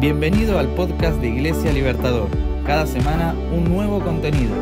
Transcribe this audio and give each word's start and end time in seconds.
Bienvenido 0.00 0.60
al 0.60 0.68
podcast 0.68 1.20
de 1.20 1.26
Iglesia 1.26 1.72
Libertador. 1.72 2.28
Cada 2.64 2.86
semana 2.86 3.34
un 3.52 3.64
nuevo 3.64 3.98
contenido. 3.98 4.54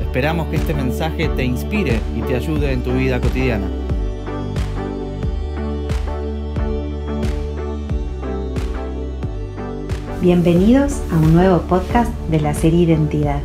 Esperamos 0.00 0.48
que 0.48 0.56
este 0.56 0.72
mensaje 0.72 1.28
te 1.28 1.44
inspire 1.44 2.00
y 2.16 2.22
te 2.22 2.34
ayude 2.34 2.72
en 2.72 2.82
tu 2.82 2.92
vida 2.92 3.20
cotidiana. 3.20 3.66
Bienvenidos 10.22 11.02
a 11.12 11.16
un 11.16 11.34
nuevo 11.34 11.60
podcast 11.68 12.10
de 12.30 12.40
la 12.40 12.54
serie 12.54 12.84
Identidad. 12.84 13.42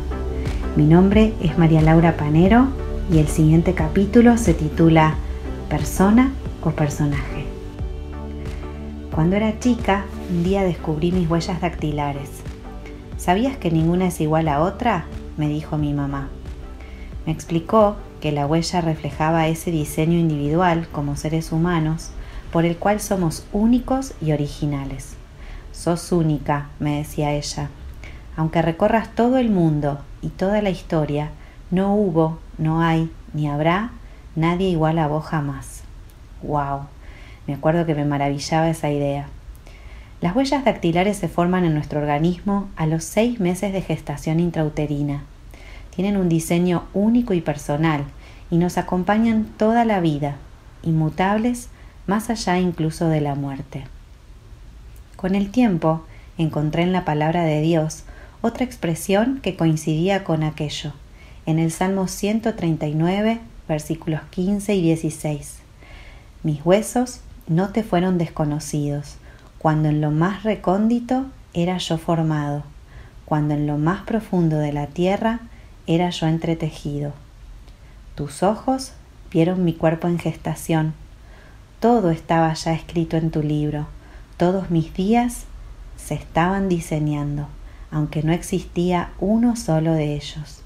Mi 0.76 0.86
nombre 0.86 1.34
es 1.42 1.58
María 1.58 1.82
Laura 1.82 2.16
Panero 2.16 2.68
y 3.12 3.18
el 3.18 3.28
siguiente 3.28 3.74
capítulo 3.74 4.38
se 4.38 4.54
titula 4.54 5.16
Persona 5.68 6.32
o 6.62 6.70
personaje. 6.70 7.44
Cuando 9.14 9.36
era 9.36 9.60
chica, 9.60 10.06
un 10.30 10.42
día 10.42 10.62
descubrí 10.62 11.12
mis 11.12 11.28
huellas 11.28 11.60
dactilares. 11.60 12.30
¿Sabías 13.18 13.56
que 13.56 13.70
ninguna 13.70 14.06
es 14.06 14.20
igual 14.20 14.48
a 14.48 14.60
otra? 14.60 15.04
me 15.36 15.48
dijo 15.48 15.76
mi 15.76 15.92
mamá. 15.92 16.28
Me 17.26 17.32
explicó 17.32 17.96
que 18.20 18.32
la 18.32 18.46
huella 18.46 18.80
reflejaba 18.80 19.48
ese 19.48 19.70
diseño 19.70 20.18
individual 20.18 20.88
como 20.92 21.16
seres 21.16 21.52
humanos 21.52 22.10
por 22.52 22.64
el 22.64 22.76
cual 22.76 23.00
somos 23.00 23.44
únicos 23.52 24.14
y 24.20 24.32
originales. 24.32 25.16
Sos 25.72 26.12
única, 26.12 26.68
me 26.78 26.98
decía 26.98 27.32
ella. 27.32 27.68
Aunque 28.36 28.62
recorras 28.62 29.14
todo 29.14 29.38
el 29.38 29.50
mundo 29.50 29.98
y 30.22 30.28
toda 30.28 30.62
la 30.62 30.70
historia, 30.70 31.30
no 31.70 31.94
hubo, 31.94 32.38
no 32.58 32.80
hay, 32.80 33.10
ni 33.32 33.48
habrá 33.48 33.90
nadie 34.36 34.68
igual 34.68 34.98
a 34.98 35.08
vos 35.08 35.24
jamás. 35.24 35.82
¡Wow! 36.42 36.86
Me 37.46 37.54
acuerdo 37.54 37.86
que 37.86 37.94
me 37.94 38.04
maravillaba 38.04 38.70
esa 38.70 38.90
idea. 38.90 39.28
Las 40.24 40.34
huellas 40.34 40.64
dactilares 40.64 41.18
se 41.18 41.28
forman 41.28 41.66
en 41.66 41.74
nuestro 41.74 42.00
organismo 42.00 42.70
a 42.76 42.86
los 42.86 43.04
seis 43.04 43.40
meses 43.40 43.74
de 43.74 43.82
gestación 43.82 44.40
intrauterina. 44.40 45.24
Tienen 45.94 46.16
un 46.16 46.30
diseño 46.30 46.84
único 46.94 47.34
y 47.34 47.42
personal 47.42 48.04
y 48.50 48.56
nos 48.56 48.78
acompañan 48.78 49.44
toda 49.58 49.84
la 49.84 50.00
vida, 50.00 50.36
inmutables 50.82 51.68
más 52.06 52.30
allá 52.30 52.58
incluso 52.58 53.08
de 53.08 53.20
la 53.20 53.34
muerte. 53.34 53.84
Con 55.16 55.34
el 55.34 55.50
tiempo 55.50 56.06
encontré 56.38 56.84
en 56.84 56.92
la 56.92 57.04
palabra 57.04 57.44
de 57.44 57.60
Dios 57.60 58.04
otra 58.40 58.64
expresión 58.64 59.40
que 59.42 59.56
coincidía 59.56 60.24
con 60.24 60.42
aquello, 60.42 60.94
en 61.44 61.58
el 61.58 61.70
Salmo 61.70 62.08
139, 62.08 63.40
versículos 63.68 64.22
15 64.30 64.74
y 64.74 64.80
16. 64.80 65.58
Mis 66.44 66.64
huesos 66.64 67.20
no 67.46 67.68
te 67.72 67.82
fueron 67.82 68.16
desconocidos, 68.16 69.18
cuando 69.64 69.88
en 69.88 70.02
lo 70.02 70.10
más 70.10 70.42
recóndito 70.42 71.24
era 71.54 71.78
yo 71.78 71.96
formado, 71.96 72.64
cuando 73.24 73.54
en 73.54 73.66
lo 73.66 73.78
más 73.78 74.02
profundo 74.02 74.58
de 74.58 74.74
la 74.74 74.88
tierra 74.88 75.40
era 75.86 76.10
yo 76.10 76.26
entretejido. 76.26 77.14
Tus 78.14 78.42
ojos 78.42 78.92
vieron 79.30 79.64
mi 79.64 79.72
cuerpo 79.72 80.06
en 80.06 80.18
gestación, 80.18 80.92
todo 81.80 82.10
estaba 82.10 82.52
ya 82.52 82.74
escrito 82.74 83.16
en 83.16 83.30
tu 83.30 83.42
libro, 83.42 83.86
todos 84.36 84.70
mis 84.70 84.92
días 84.92 85.44
se 85.96 86.12
estaban 86.12 86.68
diseñando, 86.68 87.48
aunque 87.90 88.22
no 88.22 88.34
existía 88.34 89.12
uno 89.18 89.56
solo 89.56 89.94
de 89.94 90.14
ellos. 90.14 90.60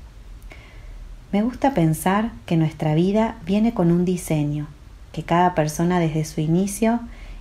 Me 1.31 1.43
gusta 1.43 1.73
pensar 1.73 2.33
que 2.47 2.57
nuestra 2.57 2.97
vida 2.97 3.37
viene 3.47 3.75
con 3.75 3.93
un 3.93 4.05
diseño, 4.05 4.67
que 5.13 5.23
cada 5.23 5.55
persona 5.55 6.01
desde 6.01 6.25
su 6.25 6.41
inicio 6.41 6.99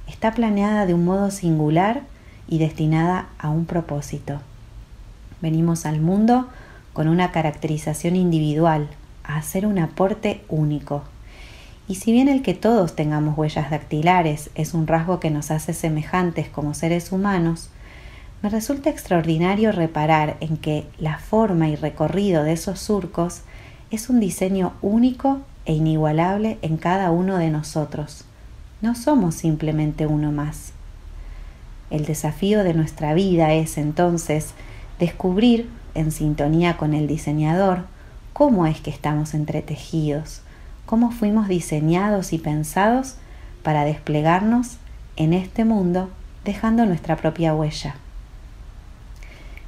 está 0.08 0.32
planeada 0.32 0.86
de 0.86 0.94
un 0.94 1.06
modo 1.06 1.32
singular 1.32 2.02
y 2.48 2.60
destinada 2.60 3.28
a 3.38 3.50
un 3.50 3.66
propósito. 3.66 4.40
Venimos 5.42 5.86
al 5.86 6.02
mundo 6.02 6.48
con 6.94 7.08
una 7.08 7.32
caracterización 7.32 8.16
individual, 8.16 8.90
a 9.24 9.38
hacer 9.38 9.66
un 9.66 9.78
aporte 9.78 10.44
único. 10.50 11.04
Y 11.88 11.96
si 11.96 12.12
bien 12.12 12.28
el 12.28 12.42
que 12.42 12.54
todos 12.54 12.96
tengamos 12.96 13.38
huellas 13.38 13.70
dactilares 13.70 14.50
es 14.56 14.74
un 14.74 14.88
rasgo 14.88 15.20
que 15.20 15.30
nos 15.30 15.52
hace 15.52 15.74
semejantes 15.74 16.50
como 16.50 16.74
seres 16.74 17.12
humanos, 17.12 17.70
me 18.42 18.50
resulta 18.50 18.90
extraordinario 18.90 19.72
reparar 19.72 20.38
en 20.42 20.58
que 20.58 20.86
la 20.98 21.18
forma 21.18 21.70
y 21.70 21.76
recorrido 21.76 22.44
de 22.44 22.54
esos 22.54 22.80
surcos 22.80 23.42
es 23.90 24.10
un 24.10 24.20
diseño 24.20 24.74
único 24.82 25.40
e 25.66 25.74
inigualable 25.74 26.58
en 26.62 26.78
cada 26.78 27.12
uno 27.12 27.38
de 27.38 27.50
nosotros. 27.50 28.27
No 28.80 28.94
somos 28.94 29.34
simplemente 29.34 30.06
uno 30.06 30.32
más. 30.32 30.72
El 31.90 32.06
desafío 32.06 32.64
de 32.64 32.76
nuestra 32.76 33.14
vida 33.16 33.54
es 33.54 33.78
entonces 33.78 34.54
descubrir, 35.00 35.70
en 35.96 36.12
sintonía 36.12 36.78
con 36.78 36.94
el 36.94 37.08
diseñador, 37.08 37.86
cómo 38.34 38.68
es 38.68 38.80
que 38.80 38.92
estamos 38.92 39.34
entretejidos, 39.34 40.42
cómo 40.86 41.10
fuimos 41.12 41.48
diseñados 41.48 42.34
y 42.34 42.38
pensados 42.38 43.16
para 43.64 43.84
desplegarnos 43.84 44.78
en 45.16 45.34
este 45.34 45.66
mundo 45.66 46.12
dejando 46.46 46.86
nuestra 46.86 47.16
propia 47.16 47.56
huella. 47.56 47.96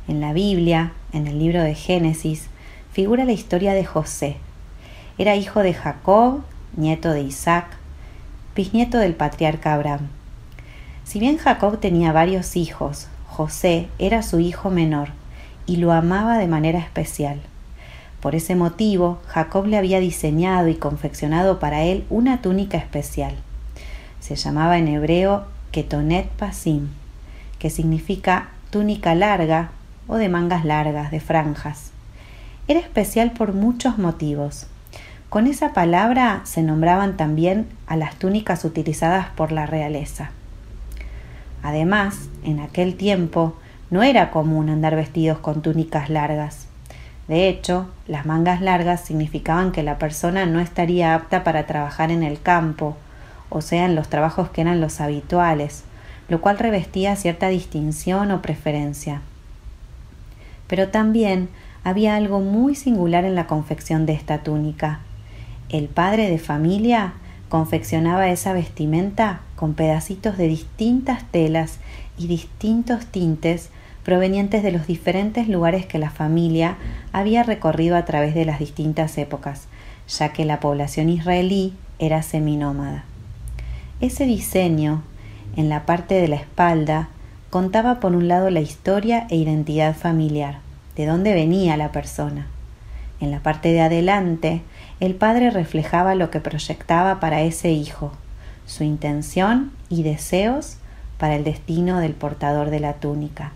En 0.07 0.21
la 0.21 0.33
Biblia, 0.33 0.93
en 1.13 1.25
el 1.25 1.39
libro 1.39 1.63
de 1.63 1.73
Génesis, 1.73 2.45
figura 2.91 3.25
la 3.25 3.31
historia 3.31 3.73
de 3.73 3.85
José, 3.85 4.37
era 5.17 5.35
hijo 5.35 5.61
de 5.61 5.73
Jacob, 5.73 6.41
nieto 6.77 7.09
de 7.09 7.21
Isaac, 7.21 7.78
bisnieto 8.59 8.97
del 8.97 9.15
patriarca 9.15 9.73
Abraham. 9.73 10.09
Si 11.05 11.17
bien 11.17 11.37
Jacob 11.37 11.79
tenía 11.79 12.11
varios 12.11 12.57
hijos, 12.57 13.07
José 13.25 13.87
era 13.99 14.21
su 14.21 14.41
hijo 14.41 14.69
menor 14.69 15.11
y 15.65 15.77
lo 15.77 15.93
amaba 15.93 16.37
de 16.37 16.47
manera 16.49 16.79
especial. 16.79 17.39
Por 18.19 18.35
ese 18.35 18.55
motivo, 18.57 19.21
Jacob 19.27 19.65
le 19.65 19.77
había 19.77 20.01
diseñado 20.01 20.67
y 20.67 20.75
confeccionado 20.75 21.57
para 21.57 21.83
él 21.83 22.03
una 22.09 22.41
túnica 22.41 22.77
especial. 22.77 23.33
Se 24.19 24.35
llamaba 24.35 24.77
en 24.77 24.89
hebreo 24.89 25.45
Ketonet 25.71 26.27
Pasim, 26.27 26.89
que 27.59 27.69
significa 27.69 28.49
túnica 28.71 29.15
larga 29.15 29.69
o 30.05 30.17
de 30.17 30.27
mangas 30.27 30.65
largas, 30.65 31.11
de 31.11 31.21
franjas. 31.21 31.91
Era 32.67 32.81
especial 32.81 33.31
por 33.31 33.53
muchos 33.53 33.97
motivos. 33.97 34.67
Con 35.29 35.45
esa 35.45 35.73
palabra 35.73 36.41
se 36.43 36.63
nombraban 36.63 37.15
también 37.15 37.67
a 37.85 37.95
las 37.95 38.15
túnicas 38.15 38.65
utilizadas 38.65 39.27
por 39.27 39.51
la 39.51 39.67
realeza. 39.67 40.31
Además, 41.61 42.29
en 42.43 42.59
aquel 42.59 42.95
tiempo 42.95 43.55
no 43.91 44.01
era 44.01 44.31
común 44.31 44.69
andar 44.69 44.95
vestidos 44.95 45.37
con 45.37 45.61
túnicas 45.61 46.09
largas. 46.09 46.65
De 47.27 47.47
hecho, 47.47 47.87
las 48.07 48.25
mangas 48.25 48.59
largas 48.59 49.01
significaban 49.01 49.71
que 49.71 49.83
la 49.83 49.99
persona 49.99 50.47
no 50.47 50.59
estaría 50.59 51.13
apta 51.13 51.43
para 51.43 51.67
trabajar 51.67 52.09
en 52.09 52.23
el 52.23 52.41
campo, 52.41 52.97
o 53.49 53.61
sea, 53.61 53.85
en 53.85 53.95
los 53.95 54.09
trabajos 54.09 54.49
que 54.49 54.61
eran 54.61 54.81
los 54.81 54.99
habituales, 54.99 55.83
lo 56.27 56.41
cual 56.41 56.57
revestía 56.57 57.15
cierta 57.15 57.49
distinción 57.49 58.31
o 58.31 58.41
preferencia. 58.41 59.21
Pero 60.65 60.87
también 60.87 61.49
había 61.83 62.15
algo 62.15 62.39
muy 62.39 62.73
singular 62.73 63.25
en 63.25 63.35
la 63.35 63.45
confección 63.45 64.07
de 64.07 64.13
esta 64.13 64.39
túnica. 64.39 65.01
El 65.69 65.87
padre 65.87 66.29
de 66.31 66.39
familia 66.39 67.13
confeccionaba 67.47 68.29
esa 68.29 68.53
vestimenta 68.53 69.41
con 69.55 69.75
pedacitos 69.75 70.35
de 70.35 70.47
distintas 70.47 71.23
telas 71.31 71.77
y 72.17 72.25
distintos 72.25 73.05
tintes 73.05 73.69
provenientes 74.03 74.63
de 74.63 74.71
los 74.71 74.87
diferentes 74.87 75.47
lugares 75.47 75.85
que 75.85 75.99
la 75.99 76.09
familia 76.09 76.77
había 77.11 77.43
recorrido 77.43 77.97
a 77.97 78.05
través 78.05 78.33
de 78.33 78.45
las 78.45 78.57
distintas 78.57 79.15
épocas, 79.19 79.67
ya 80.07 80.33
que 80.33 80.43
la 80.43 80.59
población 80.59 81.09
israelí 81.09 81.73
era 81.99 82.23
seminómada. 82.23 83.03
Ese 84.01 84.25
diseño, 84.25 85.03
en 85.55 85.69
la 85.69 85.85
parte 85.85 86.15
de 86.15 86.27
la 86.27 86.37
espalda, 86.37 87.09
contaba 87.51 87.99
por 87.99 88.15
un 88.15 88.27
lado 88.27 88.49
la 88.49 88.61
historia 88.61 89.27
e 89.29 89.35
identidad 89.35 89.95
familiar, 89.95 90.61
de 90.95 91.05
dónde 91.05 91.33
venía 91.33 91.77
la 91.77 91.91
persona. 91.91 92.47
En 93.19 93.29
la 93.29 93.41
parte 93.41 93.71
de 93.71 93.81
adelante 93.81 94.61
el 94.99 95.15
padre 95.15 95.49
reflejaba 95.49 96.15
lo 96.15 96.29
que 96.29 96.39
proyectaba 96.39 97.19
para 97.19 97.41
ese 97.41 97.71
hijo, 97.71 98.11
su 98.65 98.83
intención 98.83 99.71
y 99.89 100.03
deseos 100.03 100.77
para 101.17 101.35
el 101.35 101.43
destino 101.43 101.99
del 101.99 102.13
portador 102.13 102.69
de 102.69 102.79
la 102.79 102.93
túnica. 102.93 103.51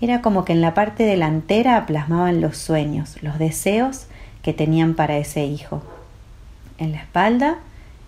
Era 0.00 0.20
como 0.20 0.44
que 0.44 0.52
en 0.52 0.60
la 0.60 0.74
parte 0.74 1.04
delantera 1.04 1.86
plasmaban 1.86 2.40
los 2.40 2.56
sueños, 2.56 3.22
los 3.22 3.38
deseos 3.38 4.06
que 4.42 4.52
tenían 4.52 4.94
para 4.94 5.16
ese 5.16 5.44
hijo. 5.44 5.82
En 6.78 6.90
la 6.90 6.98
espalda, 6.98 7.58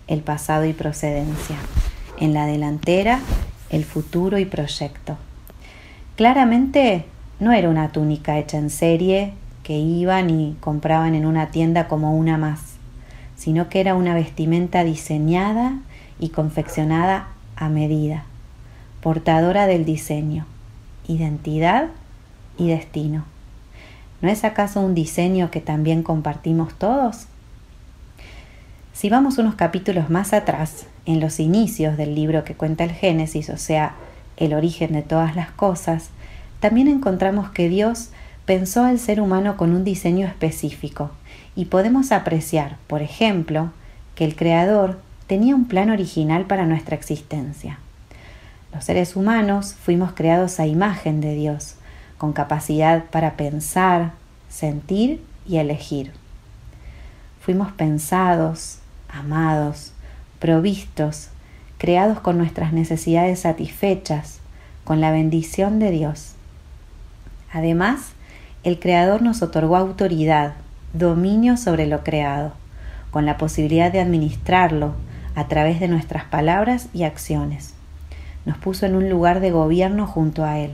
el 0.07 0.19
pasado 0.19 0.65
y 0.65 0.73
procedencia. 0.73 1.55
En 2.19 2.33
la 2.33 2.45
delantera, 2.45 3.19
el 3.69 3.85
futuro 3.85 4.37
y 4.37 4.45
proyecto. 4.45 5.17
Claramente 6.17 7.05
no 7.39 7.53
era 7.53 7.69
una 7.69 7.93
túnica 7.93 8.37
hecha 8.37 8.57
en 8.57 8.69
serie 8.69 9.33
que 9.65 9.79
iban 9.79 10.29
y 10.29 10.55
compraban 10.59 11.15
en 11.15 11.25
una 11.25 11.47
tienda 11.47 11.87
como 11.87 12.15
una 12.15 12.37
más, 12.37 12.75
sino 13.35 13.67
que 13.67 13.79
era 13.79 13.95
una 13.95 14.13
vestimenta 14.13 14.83
diseñada 14.83 15.79
y 16.19 16.29
confeccionada 16.29 17.29
a 17.55 17.67
medida, 17.69 18.25
portadora 19.01 19.65
del 19.65 19.83
diseño, 19.83 20.45
identidad 21.07 21.87
y 22.59 22.67
destino. 22.67 23.25
¿No 24.21 24.29
es 24.29 24.43
acaso 24.43 24.81
un 24.81 24.93
diseño 24.93 25.49
que 25.49 25.61
también 25.61 26.03
compartimos 26.03 26.75
todos? 26.75 27.25
Si 28.93 29.09
vamos 29.09 29.39
unos 29.39 29.55
capítulos 29.55 30.11
más 30.11 30.31
atrás, 30.31 30.85
en 31.07 31.19
los 31.19 31.39
inicios 31.39 31.97
del 31.97 32.13
libro 32.13 32.43
que 32.43 32.53
cuenta 32.53 32.83
el 32.83 32.91
Génesis, 32.91 33.49
o 33.49 33.57
sea, 33.57 33.95
el 34.37 34.53
origen 34.53 34.93
de 34.93 35.01
todas 35.01 35.35
las 35.35 35.49
cosas, 35.49 36.11
también 36.59 36.87
encontramos 36.87 37.49
que 37.49 37.67
Dios 37.67 38.11
pensó 38.45 38.83
al 38.83 38.99
ser 38.99 39.19
humano 39.19 39.57
con 39.57 39.73
un 39.73 39.83
diseño 39.83 40.27
específico 40.27 41.11
y 41.55 41.65
podemos 41.65 42.11
apreciar, 42.11 42.77
por 42.87 43.01
ejemplo, 43.01 43.71
que 44.13 44.25
el 44.25 44.35
Creador 44.35 44.99
tenía 45.27 45.55
un 45.55 45.67
plan 45.67 45.89
original 45.89 46.45
para 46.45 46.65
nuestra 46.65 46.95
existencia. 46.95 47.79
Los 48.73 48.85
seres 48.85 49.15
humanos 49.15 49.73
fuimos 49.73 50.13
creados 50.13 50.59
a 50.59 50.67
imagen 50.67 51.21
de 51.21 51.33
Dios, 51.33 51.75
con 52.17 52.33
capacidad 52.33 53.05
para 53.05 53.35
pensar, 53.35 54.11
sentir 54.49 55.23
y 55.47 55.57
elegir. 55.57 56.11
Fuimos 57.41 57.71
pensados, 57.71 58.79
amados, 59.09 59.93
provistos, 60.39 61.29
creados 61.77 62.19
con 62.19 62.37
nuestras 62.37 62.73
necesidades 62.73 63.41
satisfechas, 63.41 64.39
con 64.83 65.01
la 65.01 65.11
bendición 65.11 65.79
de 65.79 65.91
Dios. 65.91 66.33
Además, 67.51 68.14
el 68.65 68.79
Creador 68.79 69.21
nos 69.21 69.43
otorgó 69.43 69.77
autoridad, 69.77 70.55
dominio 70.93 71.55
sobre 71.55 71.85
lo 71.85 72.03
creado, 72.03 72.53
con 73.11 73.27
la 73.27 73.37
posibilidad 73.37 73.91
de 73.91 73.99
administrarlo 73.99 74.95
a 75.35 75.47
través 75.47 75.79
de 75.79 75.87
nuestras 75.87 76.23
palabras 76.23 76.87
y 76.91 77.03
acciones. 77.03 77.75
Nos 78.43 78.57
puso 78.57 78.87
en 78.87 78.95
un 78.95 79.07
lugar 79.07 79.39
de 79.39 79.51
gobierno 79.51 80.07
junto 80.07 80.43
a 80.43 80.57
Él. 80.57 80.71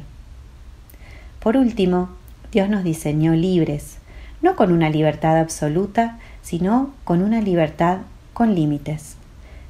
Por 1.42 1.58
último, 1.58 2.08
Dios 2.54 2.70
nos 2.70 2.86
diseñó 2.86 3.34
libres, 3.34 3.98
no 4.42 4.56
con 4.56 4.72
una 4.72 4.90
libertad 4.90 5.38
absoluta, 5.38 6.18
sino 6.42 6.92
con 7.04 7.22
una 7.22 7.42
libertad 7.42 7.98
con 8.32 8.56
límites. 8.56 9.18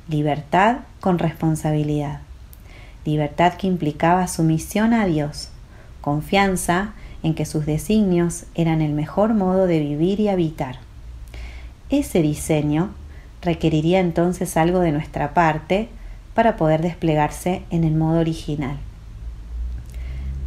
Libertad 0.07 0.81
con 0.99 1.17
responsabilidad. 1.17 2.19
Libertad 3.03 3.53
que 3.53 3.65
implicaba 3.65 4.27
sumisión 4.27 4.93
a 4.93 5.07
Dios, 5.07 5.49
confianza 6.01 6.93
en 7.23 7.33
que 7.33 7.45
sus 7.45 7.65
designios 7.65 8.45
eran 8.55 8.81
el 8.81 8.93
mejor 8.93 9.33
modo 9.33 9.67
de 9.67 9.79
vivir 9.79 10.19
y 10.19 10.27
habitar. 10.27 10.79
Ese 11.89 12.21
diseño 12.21 12.91
requeriría 13.41 13.99
entonces 13.99 14.57
algo 14.57 14.79
de 14.79 14.91
nuestra 14.91 15.33
parte 15.33 15.89
para 16.33 16.55
poder 16.55 16.81
desplegarse 16.81 17.63
en 17.69 17.83
el 17.83 17.95
modo 17.95 18.19
original. 18.19 18.77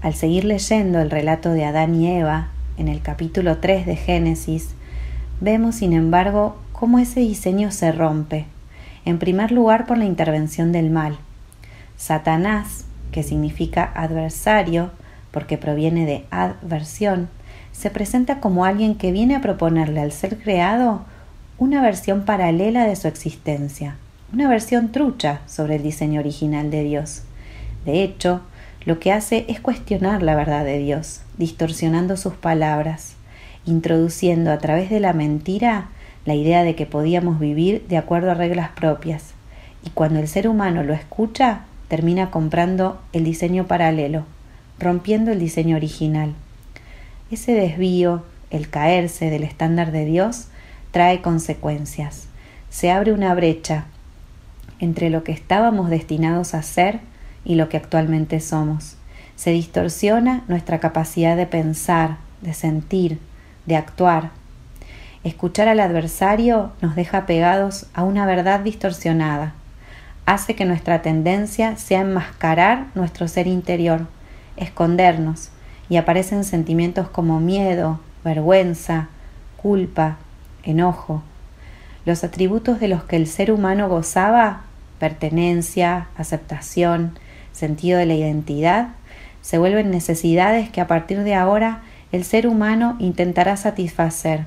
Al 0.00 0.14
seguir 0.14 0.44
leyendo 0.44 1.00
el 1.00 1.10
relato 1.10 1.50
de 1.50 1.64
Adán 1.64 1.94
y 1.94 2.10
Eva 2.10 2.48
en 2.76 2.88
el 2.88 3.00
capítulo 3.00 3.58
3 3.58 3.86
de 3.86 3.96
Génesis, 3.96 4.70
vemos 5.40 5.76
sin 5.76 5.92
embargo 5.92 6.56
cómo 6.72 6.98
ese 6.98 7.20
diseño 7.20 7.70
se 7.70 7.92
rompe, 7.92 8.46
en 9.04 9.18
primer 9.18 9.52
lugar 9.52 9.86
por 9.86 9.98
la 9.98 10.04
intervención 10.04 10.72
del 10.72 10.90
mal. 10.90 11.18
Satanás, 11.96 12.84
que 13.12 13.22
significa 13.22 13.92
adversario, 13.94 14.90
porque 15.34 15.58
proviene 15.58 16.06
de 16.06 16.24
adversión, 16.30 17.28
se 17.72 17.90
presenta 17.90 18.38
como 18.38 18.64
alguien 18.64 18.94
que 18.94 19.10
viene 19.10 19.34
a 19.34 19.40
proponerle 19.40 20.00
al 20.00 20.12
ser 20.12 20.38
creado 20.38 21.02
una 21.58 21.82
versión 21.82 22.24
paralela 22.24 22.86
de 22.86 22.94
su 22.94 23.08
existencia, 23.08 23.96
una 24.32 24.48
versión 24.48 24.92
trucha 24.92 25.40
sobre 25.46 25.74
el 25.74 25.82
diseño 25.82 26.20
original 26.20 26.70
de 26.70 26.84
Dios. 26.84 27.22
De 27.84 28.04
hecho, 28.04 28.42
lo 28.84 29.00
que 29.00 29.10
hace 29.10 29.44
es 29.48 29.58
cuestionar 29.58 30.22
la 30.22 30.36
verdad 30.36 30.64
de 30.64 30.78
Dios, 30.78 31.22
distorsionando 31.36 32.16
sus 32.16 32.34
palabras, 32.34 33.16
introduciendo 33.66 34.52
a 34.52 34.58
través 34.58 34.88
de 34.88 35.00
la 35.00 35.14
mentira 35.14 35.88
la 36.26 36.34
idea 36.34 36.62
de 36.62 36.76
que 36.76 36.86
podíamos 36.86 37.40
vivir 37.40 37.84
de 37.88 37.96
acuerdo 37.96 38.30
a 38.30 38.34
reglas 38.34 38.70
propias. 38.70 39.34
Y 39.84 39.90
cuando 39.90 40.20
el 40.20 40.28
ser 40.28 40.46
humano 40.46 40.84
lo 40.84 40.94
escucha, 40.94 41.62
termina 41.88 42.30
comprando 42.30 43.00
el 43.12 43.24
diseño 43.24 43.66
paralelo, 43.66 44.26
rompiendo 44.78 45.32
el 45.32 45.38
diseño 45.38 45.76
original. 45.76 46.34
Ese 47.30 47.52
desvío, 47.52 48.24
el 48.50 48.68
caerse 48.68 49.30
del 49.30 49.44
estándar 49.44 49.92
de 49.92 50.04
Dios, 50.04 50.48
trae 50.90 51.22
consecuencias. 51.22 52.28
Se 52.70 52.90
abre 52.90 53.12
una 53.12 53.34
brecha 53.34 53.86
entre 54.80 55.10
lo 55.10 55.24
que 55.24 55.32
estábamos 55.32 55.90
destinados 55.90 56.54
a 56.54 56.62
ser 56.62 57.00
y 57.44 57.54
lo 57.54 57.68
que 57.68 57.76
actualmente 57.76 58.40
somos. 58.40 58.96
Se 59.36 59.50
distorsiona 59.50 60.44
nuestra 60.48 60.80
capacidad 60.80 61.36
de 61.36 61.46
pensar, 61.46 62.18
de 62.40 62.54
sentir, 62.54 63.18
de 63.66 63.76
actuar. 63.76 64.30
Escuchar 65.24 65.68
al 65.68 65.80
adversario 65.80 66.72
nos 66.80 66.94
deja 66.94 67.26
pegados 67.26 67.86
a 67.94 68.04
una 68.04 68.26
verdad 68.26 68.60
distorsionada. 68.60 69.54
Hace 70.26 70.54
que 70.54 70.64
nuestra 70.64 71.02
tendencia 71.02 71.76
sea 71.76 72.00
enmascarar 72.00 72.86
nuestro 72.94 73.26
ser 73.28 73.46
interior, 73.46 74.06
escondernos, 74.56 75.50
y 75.88 75.96
aparecen 75.96 76.44
sentimientos 76.44 77.08
como 77.08 77.40
miedo, 77.40 78.00
vergüenza, 78.24 79.08
culpa, 79.56 80.16
enojo. 80.62 81.22
Los 82.06 82.24
atributos 82.24 82.80
de 82.80 82.88
los 82.88 83.04
que 83.04 83.16
el 83.16 83.26
ser 83.26 83.50
humano 83.50 83.88
gozaba, 83.88 84.62
pertenencia, 84.98 86.08
aceptación, 86.16 87.18
sentido 87.52 87.98
de 87.98 88.06
la 88.06 88.14
identidad, 88.14 88.88
se 89.42 89.58
vuelven 89.58 89.90
necesidades 89.90 90.70
que 90.70 90.80
a 90.80 90.86
partir 90.86 91.22
de 91.22 91.34
ahora 91.34 91.82
el 92.12 92.24
ser 92.24 92.46
humano 92.46 92.96
intentará 92.98 93.56
satisfacer 93.56 94.46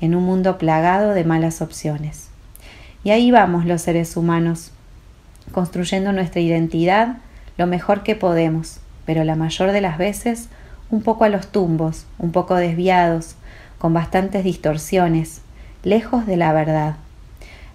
en 0.00 0.14
un 0.14 0.24
mundo 0.24 0.58
plagado 0.58 1.14
de 1.14 1.24
malas 1.24 1.62
opciones. 1.62 2.28
Y 3.02 3.10
ahí 3.10 3.30
vamos 3.30 3.64
los 3.64 3.82
seres 3.82 4.16
humanos, 4.16 4.70
construyendo 5.52 6.12
nuestra 6.12 6.40
identidad 6.40 7.18
lo 7.56 7.66
mejor 7.66 8.02
que 8.02 8.16
podemos, 8.16 8.80
pero 9.06 9.24
la 9.24 9.36
mayor 9.36 9.72
de 9.72 9.80
las 9.80 9.98
veces 9.98 10.48
un 10.90 11.02
poco 11.02 11.24
a 11.24 11.28
los 11.28 11.48
tumbos, 11.48 12.06
un 12.18 12.32
poco 12.32 12.54
desviados, 12.54 13.36
con 13.78 13.92
bastantes 13.94 14.44
distorsiones, 14.44 15.42
lejos 15.82 16.26
de 16.26 16.36
la 16.36 16.52
verdad. 16.52 16.96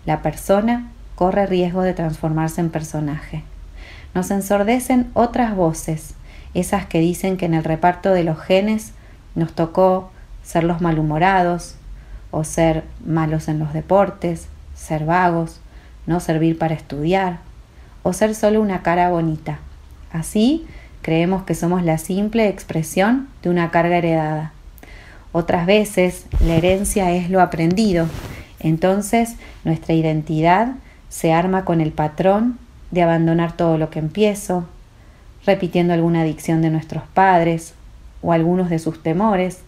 La 0.05 0.21
persona 0.21 0.89
corre 1.15 1.45
riesgo 1.45 1.81
de 1.81 1.93
transformarse 1.93 2.61
en 2.61 2.69
personaje 2.69 3.43
nos 4.13 4.31
ensordecen 4.31 5.09
otras 5.13 5.55
voces, 5.55 6.15
esas 6.53 6.85
que 6.85 6.99
dicen 6.99 7.37
que 7.37 7.45
en 7.45 7.53
el 7.53 7.63
reparto 7.63 8.11
de 8.11 8.23
los 8.23 8.39
genes 8.39 8.93
nos 9.35 9.53
tocó 9.53 10.11
ser 10.43 10.63
los 10.63 10.81
malhumorados, 10.81 11.75
o 12.31 12.43
ser 12.43 12.83
malos 13.03 13.47
en 13.47 13.57
los 13.57 13.73
deportes, 13.73 14.47
ser 14.75 15.05
vagos, 15.05 15.61
no 16.05 16.19
servir 16.19 16.57
para 16.57 16.75
estudiar, 16.75 17.39
o 18.03 18.13
ser 18.13 18.35
solo 18.35 18.61
una 18.61 18.81
cara 18.81 19.09
bonita. 19.09 19.59
Así 20.11 20.67
creemos 21.01 21.43
que 21.43 21.55
somos 21.55 21.83
la 21.83 21.97
simple 21.97 22.47
expresión 22.47 23.27
de 23.41 23.49
una 23.49 23.71
carga 23.71 23.97
heredada. 23.97 24.53
Otras 25.31 25.65
veces 25.65 26.25
la 26.39 26.55
herencia 26.55 27.11
es 27.11 27.29
lo 27.29 27.41
aprendido, 27.41 28.07
entonces 28.59 29.35
nuestra 29.63 29.93
identidad 29.93 30.73
se 31.09 31.33
arma 31.33 31.65
con 31.65 31.81
el 31.81 31.91
patrón 31.91 32.57
de 32.91 33.03
abandonar 33.03 33.55
todo 33.55 33.77
lo 33.77 33.89
que 33.89 33.99
empiezo, 33.99 34.67
repitiendo 35.45 35.93
alguna 35.93 36.21
adicción 36.21 36.61
de 36.61 36.69
nuestros 36.69 37.03
padres 37.13 37.73
o 38.21 38.33
algunos 38.33 38.69
de 38.69 38.79
sus 38.79 39.01
temores, 39.01 39.61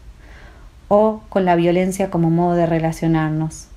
o 0.88 1.22
con 1.30 1.46
la 1.46 1.56
violencia 1.56 2.10
como 2.10 2.30
modo 2.30 2.56
de 2.56 2.66
relacionarnos, 2.66 3.68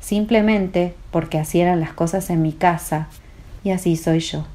simplemente 0.00 0.94
porque 1.10 1.38
así 1.38 1.60
eran 1.60 1.80
las 1.80 1.92
cosas 1.92 2.30
en 2.30 2.40
mi 2.40 2.52
casa 2.52 3.08
y 3.64 3.70
así 3.70 3.96
soy 3.96 4.20
yo. 4.20 4.46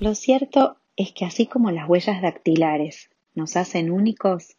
Lo 0.00 0.14
cierto 0.14 0.76
es 1.00 1.12
que 1.12 1.24
así 1.24 1.46
como 1.46 1.70
las 1.70 1.88
huellas 1.88 2.20
dactilares 2.20 3.08
nos 3.34 3.56
hacen 3.56 3.90
únicos, 3.90 4.58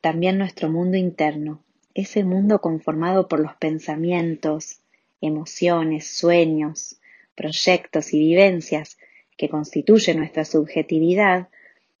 también 0.00 0.38
nuestro 0.38 0.70
mundo 0.70 0.96
interno, 0.96 1.64
ese 1.92 2.22
mundo 2.22 2.60
conformado 2.60 3.26
por 3.26 3.40
los 3.40 3.56
pensamientos, 3.56 4.78
emociones, 5.20 6.06
sueños, 6.06 7.00
proyectos 7.34 8.14
y 8.14 8.20
vivencias 8.20 8.96
que 9.36 9.48
constituyen 9.48 10.18
nuestra 10.18 10.44
subjetividad, 10.44 11.48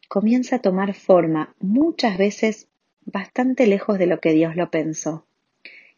comienza 0.06 0.56
a 0.56 0.62
tomar 0.62 0.94
forma 0.94 1.52
muchas 1.58 2.18
veces 2.18 2.68
bastante 3.04 3.66
lejos 3.66 3.98
de 3.98 4.06
lo 4.06 4.20
que 4.20 4.32
Dios 4.32 4.54
lo 4.54 4.70
pensó. 4.70 5.26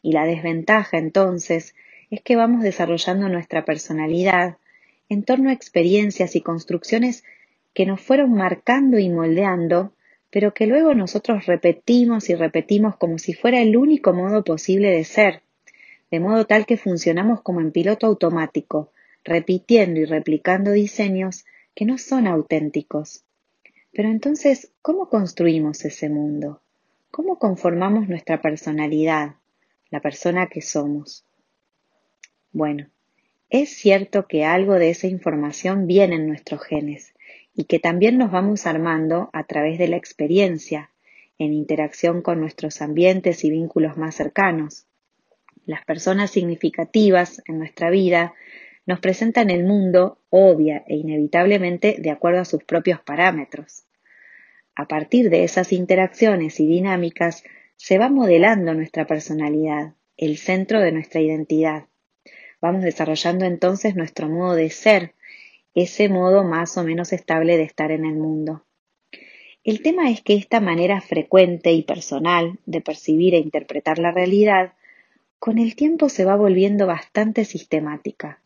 Y 0.00 0.12
la 0.12 0.24
desventaja 0.24 0.96
entonces 0.96 1.74
es 2.08 2.22
que 2.22 2.34
vamos 2.34 2.62
desarrollando 2.62 3.28
nuestra 3.28 3.66
personalidad 3.66 4.56
en 5.10 5.22
torno 5.22 5.50
a 5.50 5.52
experiencias 5.52 6.34
y 6.34 6.40
construcciones 6.40 7.24
que 7.74 7.86
nos 7.86 8.00
fueron 8.00 8.32
marcando 8.32 8.98
y 8.98 9.10
moldeando, 9.10 9.92
pero 10.30 10.54
que 10.54 10.66
luego 10.66 10.94
nosotros 10.94 11.46
repetimos 11.46 12.30
y 12.30 12.34
repetimos 12.34 12.96
como 12.96 13.18
si 13.18 13.34
fuera 13.34 13.60
el 13.60 13.76
único 13.76 14.12
modo 14.12 14.44
posible 14.44 14.90
de 14.90 15.04
ser, 15.04 15.42
de 16.10 16.20
modo 16.20 16.46
tal 16.46 16.66
que 16.66 16.76
funcionamos 16.76 17.42
como 17.42 17.60
en 17.60 17.72
piloto 17.72 18.06
automático, 18.06 18.92
repitiendo 19.24 20.00
y 20.00 20.04
replicando 20.04 20.70
diseños 20.70 21.44
que 21.74 21.84
no 21.84 21.98
son 21.98 22.28
auténticos. 22.28 23.24
Pero 23.92 24.08
entonces, 24.08 24.70
¿cómo 24.80 25.08
construimos 25.08 25.84
ese 25.84 26.08
mundo? 26.08 26.60
¿Cómo 27.10 27.38
conformamos 27.38 28.08
nuestra 28.08 28.40
personalidad, 28.40 29.36
la 29.90 30.00
persona 30.00 30.48
que 30.48 30.62
somos? 30.62 31.24
Bueno, 32.52 32.88
es 33.50 33.70
cierto 33.70 34.26
que 34.26 34.44
algo 34.44 34.74
de 34.74 34.90
esa 34.90 35.06
información 35.06 35.86
viene 35.86 36.16
en 36.16 36.28
nuestros 36.28 36.62
genes 36.64 37.13
y 37.54 37.64
que 37.64 37.78
también 37.78 38.18
nos 38.18 38.30
vamos 38.30 38.66
armando 38.66 39.30
a 39.32 39.44
través 39.44 39.78
de 39.78 39.88
la 39.88 39.96
experiencia, 39.96 40.90
en 41.38 41.52
interacción 41.52 42.23
con 42.23 42.40
nuestros 42.40 42.80
ambientes 42.82 43.44
y 43.44 43.50
vínculos 43.50 43.96
más 43.96 44.14
cercanos. 44.14 44.87
Las 45.66 45.84
personas 45.84 46.30
significativas 46.30 47.42
en 47.46 47.58
nuestra 47.58 47.90
vida 47.90 48.34
nos 48.87 49.00
presentan 49.00 49.50
el 49.50 49.64
mundo 49.64 50.18
obvia 50.28 50.84
e 50.87 50.96
inevitablemente 50.96 51.96
de 51.99 52.11
acuerdo 52.11 52.40
a 52.40 52.44
sus 52.44 52.62
propios 52.64 53.00
parámetros. 53.00 53.84
A 54.75 54.87
partir 54.87 55.30
de 55.30 55.44
esas 55.44 55.73
interacciones 55.73 56.61
y 56.61 56.66
dinámicas 56.66 57.44
se 57.76 57.99
va 57.99 58.08
modelando 58.08 58.75
nuestra 58.75 59.06
personalidad, 59.06 59.94
el 60.16 60.37
centro 60.37 60.80
de 60.80 60.92
nuestra 60.92 61.20
identidad. 61.20 61.87
Vamos 62.61 62.82
desarrollando 62.82 63.44
entonces 63.44 63.94
nuestro 63.94 64.28
modo 64.28 64.54
de 64.54 64.70
ser, 64.70 65.14
ese 65.74 66.08
modo 66.08 66.44
más 66.44 66.76
o 66.76 66.84
menos 66.84 67.12
estable 67.12 67.56
de 67.56 67.64
estar 67.64 67.90
en 67.90 68.04
el 68.04 68.14
mundo. 68.14 68.64
El 69.64 69.82
tema 69.82 70.10
es 70.10 70.20
que 70.20 70.34
esta 70.34 70.60
manera 70.60 71.00
frecuente 71.00 71.72
y 71.72 71.82
personal 71.82 72.58
de 72.66 72.80
percibir 72.80 73.34
e 73.34 73.38
interpretar 73.38 73.98
la 73.98 74.12
realidad 74.12 74.74
con 75.38 75.58
el 75.58 75.74
tiempo 75.74 76.08
se 76.08 76.24
va 76.24 76.36
volviendo 76.36 76.86
bastante 76.86 77.44
sistemática. 77.44 78.40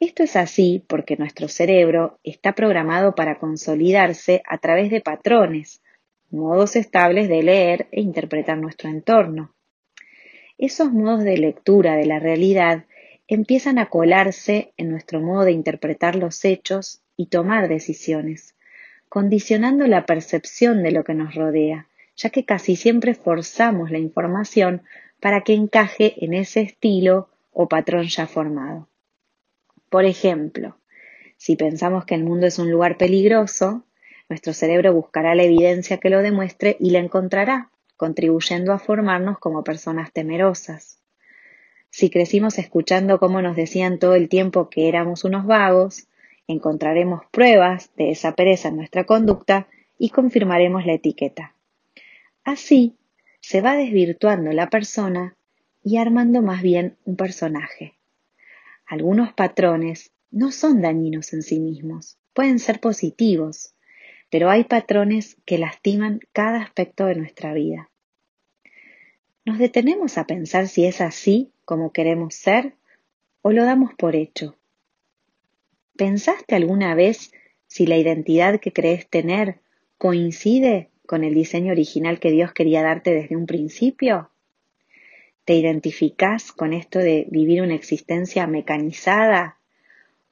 Esto 0.00 0.22
es 0.22 0.36
así 0.36 0.84
porque 0.86 1.16
nuestro 1.16 1.48
cerebro 1.48 2.18
está 2.22 2.52
programado 2.52 3.14
para 3.14 3.38
consolidarse 3.38 4.42
a 4.46 4.58
través 4.58 4.90
de 4.90 5.00
patrones, 5.00 5.82
modos 6.30 6.76
estables 6.76 7.28
de 7.28 7.42
leer 7.42 7.86
e 7.92 8.02
interpretar 8.02 8.58
nuestro 8.58 8.90
entorno. 8.90 9.54
Esos 10.58 10.92
modos 10.92 11.24
de 11.24 11.38
lectura 11.38 11.96
de 11.96 12.06
la 12.06 12.18
realidad 12.18 12.84
empiezan 13.28 13.78
a 13.78 13.86
colarse 13.86 14.72
en 14.76 14.90
nuestro 14.90 15.20
modo 15.20 15.44
de 15.44 15.52
interpretar 15.52 16.16
los 16.16 16.44
hechos 16.44 17.00
y 17.16 17.26
tomar 17.26 17.68
decisiones, 17.68 18.54
condicionando 19.08 19.86
la 19.86 20.06
percepción 20.06 20.82
de 20.82 20.92
lo 20.92 21.04
que 21.04 21.14
nos 21.14 21.34
rodea, 21.34 21.88
ya 22.16 22.30
que 22.30 22.44
casi 22.44 22.76
siempre 22.76 23.14
forzamos 23.14 23.90
la 23.90 23.98
información 23.98 24.82
para 25.20 25.42
que 25.42 25.54
encaje 25.54 26.24
en 26.24 26.34
ese 26.34 26.60
estilo 26.60 27.28
o 27.52 27.68
patrón 27.68 28.06
ya 28.06 28.26
formado. 28.26 28.88
Por 29.88 30.04
ejemplo, 30.04 30.76
si 31.36 31.56
pensamos 31.56 32.04
que 32.04 32.14
el 32.14 32.24
mundo 32.24 32.46
es 32.46 32.58
un 32.58 32.70
lugar 32.70 32.96
peligroso, 32.96 33.84
nuestro 34.28 34.52
cerebro 34.52 34.92
buscará 34.92 35.34
la 35.34 35.44
evidencia 35.44 35.98
que 35.98 36.10
lo 36.10 36.22
demuestre 36.22 36.76
y 36.80 36.90
la 36.90 36.98
encontrará, 36.98 37.70
contribuyendo 37.96 38.72
a 38.72 38.78
formarnos 38.78 39.38
como 39.38 39.64
personas 39.64 40.12
temerosas. 40.12 41.00
Si 41.96 42.10
crecimos 42.10 42.58
escuchando 42.58 43.18
cómo 43.18 43.40
nos 43.40 43.56
decían 43.56 43.98
todo 43.98 44.16
el 44.16 44.28
tiempo 44.28 44.68
que 44.68 44.86
éramos 44.86 45.24
unos 45.24 45.46
vagos, 45.46 46.08
encontraremos 46.46 47.22
pruebas 47.30 47.90
de 47.96 48.10
esa 48.10 48.34
pereza 48.34 48.68
en 48.68 48.76
nuestra 48.76 49.04
conducta 49.04 49.66
y 49.98 50.10
confirmaremos 50.10 50.84
la 50.84 50.92
etiqueta. 50.92 51.54
Así, 52.44 52.96
se 53.40 53.62
va 53.62 53.76
desvirtuando 53.76 54.52
la 54.52 54.68
persona 54.68 55.38
y 55.82 55.96
armando 55.96 56.42
más 56.42 56.60
bien 56.60 56.98
un 57.06 57.16
personaje. 57.16 57.94
Algunos 58.84 59.32
patrones 59.32 60.12
no 60.30 60.52
son 60.52 60.82
dañinos 60.82 61.32
en 61.32 61.42
sí 61.42 61.58
mismos, 61.58 62.18
pueden 62.34 62.58
ser 62.58 62.78
positivos, 62.78 63.72
pero 64.28 64.50
hay 64.50 64.64
patrones 64.64 65.38
que 65.46 65.56
lastiman 65.56 66.20
cada 66.34 66.60
aspecto 66.60 67.06
de 67.06 67.14
nuestra 67.14 67.54
vida. 67.54 67.88
¿Nos 69.46 69.58
detenemos 69.58 70.18
a 70.18 70.26
pensar 70.26 70.68
si 70.68 70.84
es 70.84 71.00
así 71.00 71.52
como 71.66 71.92
queremos 71.92 72.34
ser 72.34 72.74
o 73.42 73.52
lo 73.52 73.64
damos 73.64 73.92
por 73.94 74.16
hecho? 74.16 74.56
¿Pensaste 75.96 76.54
alguna 76.54 76.94
vez 76.94 77.32
si 77.66 77.86
la 77.86 77.98
identidad 77.98 78.60
que 78.60 78.72
crees 78.72 79.08
tener 79.10 79.60
coincide 79.98 80.90
con 81.06 81.24
el 81.24 81.34
diseño 81.34 81.72
original 81.72 82.20
que 82.20 82.30
Dios 82.30 82.52
quería 82.52 82.82
darte 82.82 83.12
desde 83.12 83.36
un 83.36 83.46
principio? 83.46 84.30
¿Te 85.44 85.54
identificás 85.54 86.52
con 86.52 86.72
esto 86.72 86.98
de 86.98 87.26
vivir 87.30 87.62
una 87.62 87.74
existencia 87.74 88.46
mecanizada? 88.46 89.58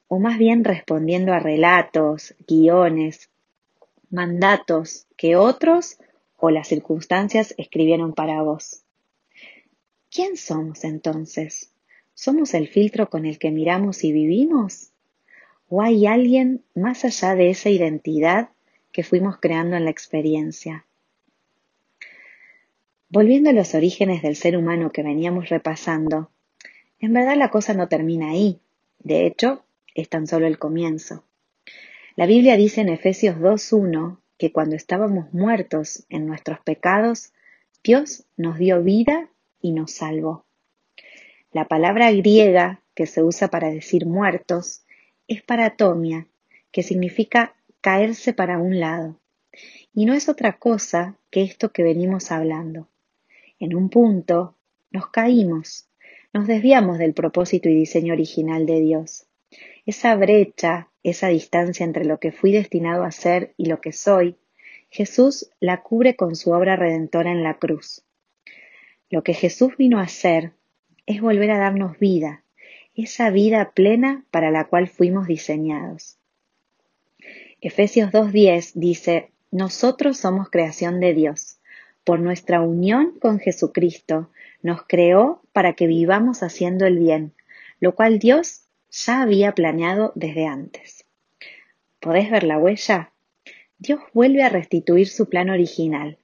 ¿O 0.07 0.19
más 0.19 0.39
bien 0.39 0.65
respondiendo 0.65 1.33
a 1.33 1.41
relatos, 1.41 2.35
guiones, 2.47 3.31
mandatos 4.11 5.07
que 5.17 5.35
otros 5.37 5.99
o 6.37 6.51
las 6.51 6.69
circunstancias 6.69 7.55
escribieron 7.59 8.13
para 8.13 8.43
vos? 8.43 8.84
¿Quién 10.15 10.37
somos 10.37 10.85
entonces? 10.85 11.73
¿Somos 12.15 12.55
el 12.55 12.69
filtro 12.69 13.11
con 13.11 13.27
el 13.27 13.39
que 13.39 13.51
miramos 13.51 14.05
y 14.05 14.13
vivimos? 14.13 14.93
¿O 15.69 15.83
hay 15.83 16.07
alguien 16.07 16.63
más 16.75 17.05
allá 17.05 17.35
de 17.35 17.51
esa 17.51 17.69
identidad 17.69 18.51
que 18.95 19.03
fuimos 19.03 19.39
creando 19.39 19.75
en 19.77 19.85
la 19.85 19.91
experiencia. 19.91 20.87
Volviendo 23.09 23.51
a 23.51 23.53
los 23.53 23.75
orígenes 23.75 24.23
del 24.23 24.37
ser 24.37 24.57
humano 24.57 24.93
que 24.93 25.03
veníamos 25.03 25.49
repasando, 25.49 26.31
en 27.01 27.13
verdad 27.13 27.37
la 27.37 27.51
cosa 27.51 27.75
no 27.75 27.89
termina 27.89 28.31
ahí, 28.31 28.61
de 29.01 29.27
hecho, 29.27 29.65
es 29.97 30.09
tan 30.09 30.29
solo 30.29 30.47
el 30.47 30.61
comienzo. 30.61 31.25
La 32.15 32.27
Biblia 32.27 32.57
dice 32.57 32.83
en 32.83 32.89
Efesios 32.89 33.37
2.1 33.37 34.19
que 34.39 34.53
cuando 34.53 34.77
estábamos 34.77 35.35
muertos 35.35 36.07
en 36.09 36.29
nuestros 36.29 36.61
pecados, 36.61 37.33
Dios 37.83 38.27
nos 38.37 38.59
dio 38.59 38.81
vida 38.81 39.29
y 39.65 39.73
nos 39.73 39.93
salvó. 39.93 40.45
La 41.51 41.69
palabra 41.69 42.13
griega 42.13 42.83
que 42.95 43.07
se 43.07 43.23
usa 43.23 43.49
para 43.49 43.71
decir 43.71 44.05
muertos 44.05 44.85
es 45.27 45.43
paratomia, 45.43 46.29
que 46.71 46.83
significa 46.83 47.55
caerse 47.81 48.35
para 48.35 48.59
un 48.59 48.79
lado. 48.79 49.19
Y 49.95 50.05
no 50.05 50.13
es 50.13 50.29
otra 50.29 50.59
cosa 50.59 51.17
que 51.31 51.43
esto 51.43 51.73
que 51.73 51.83
venimos 51.83 52.31
hablando. 52.31 52.91
En 53.59 53.75
un 53.75 53.89
punto 53.89 54.59
nos 54.91 55.09
caímos, 55.09 55.89
nos 56.35 56.47
desviamos 56.47 56.99
del 56.99 57.15
propósito 57.15 57.71
y 57.71 57.75
diseño 57.75 58.13
original 58.13 58.67
de 58.67 58.81
Dios. 58.81 59.27
Esa 59.87 60.15
brecha, 60.15 60.91
esa 61.03 61.29
distancia 61.29 61.85
entre 61.85 62.05
lo 62.05 62.21
que 62.21 62.33
fui 62.33 62.53
destinado 62.53 63.05
a 63.05 63.11
ser 63.13 63.55
y 63.57 63.65
lo 63.65 63.81
que 63.81 63.93
soy, 63.93 64.37
Jesús 64.91 65.51
la 65.59 65.83
cubre 65.83 66.17
con 66.17 66.37
su 66.37 66.51
obra 66.51 66.77
redentora 66.77 67.33
en 67.33 67.43
la 67.43 67.55
cruz. 67.59 68.04
Lo 69.15 69.23
que 69.23 69.33
Jesús 69.33 69.77
vino 69.77 70.01
a 70.01 70.03
hacer 70.03 70.55
es 71.07 71.21
volver 71.21 71.53
a 71.53 71.59
darnos 71.59 72.01
vida, 72.01 72.43
esa 72.97 73.31
vida 73.31 73.71
plena 73.71 74.25
para 74.33 74.51
la 74.51 74.65
cual 74.65 74.89
fuimos 74.89 75.29
diseñados. 75.29 76.17
Efesios 77.61 78.11
2.10 78.11 78.73
dice, 78.75 79.31
nosotros 79.53 80.19
somos 80.19 80.51
creación 80.51 80.99
de 80.99 81.15
Dios. 81.15 81.59
Por 82.03 82.19
nuestra 82.19 82.61
unión 82.61 83.17
con 83.21 83.39
Jesucristo 83.39 84.31
nos 84.63 84.83
creó 84.83 85.43
para 85.53 85.75
que 85.75 85.87
vivamos 85.87 86.43
haciendo 86.43 86.85
el 86.85 86.99
bien, 86.99 87.35
lo 87.79 87.95
cual 87.95 88.19
Dios 88.19 88.63
ya 88.91 89.23
había 89.23 89.53
planeado 89.53 90.11
desde 90.17 90.47
antes. 90.47 91.07
¿Podés 92.01 92.33
ver 92.33 92.43
la 92.43 92.59
huella? 92.59 93.13
Dios 93.79 94.01
vuelve 94.13 94.43
a 94.43 94.49
restituir 94.49 95.07
su 95.07 95.29
plan 95.29 95.51
original. 95.51 96.19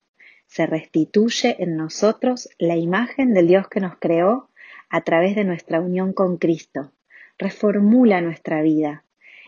Se 0.51 0.67
restituye 0.67 1.63
en 1.63 1.77
nosotros 1.77 2.49
la 2.59 2.75
imagen 2.75 3.35
del 3.35 3.47
Dios 3.47 3.69
que 3.69 3.79
nos 3.79 3.97
creó 4.01 4.51
a 4.89 5.03
través 5.03 5.37
de 5.37 5.45
nuestra 5.45 5.81
unión 5.81 6.13
con 6.13 6.39
Cristo. 6.39 6.91
Reformula 7.39 8.21
nuestra 8.21 8.61
vida, 8.61 9.05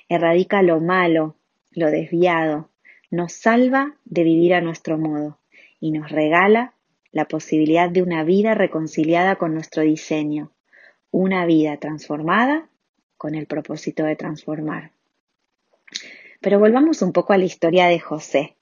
erradica 0.08 0.62
lo 0.62 0.80
malo, 0.80 1.34
lo 1.72 1.90
desviado, 1.90 2.70
nos 3.10 3.32
salva 3.32 3.96
de 4.04 4.22
vivir 4.22 4.54
a 4.54 4.60
nuestro 4.60 4.96
modo 4.96 5.40
y 5.80 5.90
nos 5.90 6.08
regala 6.08 6.74
la 7.10 7.26
posibilidad 7.26 7.90
de 7.90 8.02
una 8.02 8.22
vida 8.22 8.54
reconciliada 8.54 9.34
con 9.34 9.54
nuestro 9.54 9.82
diseño, 9.82 10.52
una 11.10 11.46
vida 11.46 11.78
transformada 11.78 12.68
con 13.16 13.34
el 13.34 13.46
propósito 13.46 14.04
de 14.04 14.14
transformar. 14.14 14.92
Pero 16.40 16.60
volvamos 16.60 17.02
un 17.02 17.12
poco 17.12 17.32
a 17.32 17.38
la 17.38 17.44
historia 17.44 17.88
de 17.88 17.98
José. 17.98 18.56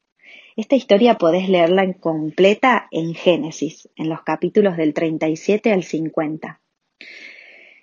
Esta 0.57 0.75
historia 0.75 1.15
podés 1.15 1.49
leerla 1.49 1.85
en 1.85 1.93
completa 1.93 2.89
en 2.91 3.15
Génesis, 3.15 3.89
en 3.97 4.09
los 4.09 4.23
capítulos 4.23 4.77
del 4.77 4.95
37 4.95 5.73
al 5.73 5.85
50. 5.85 6.61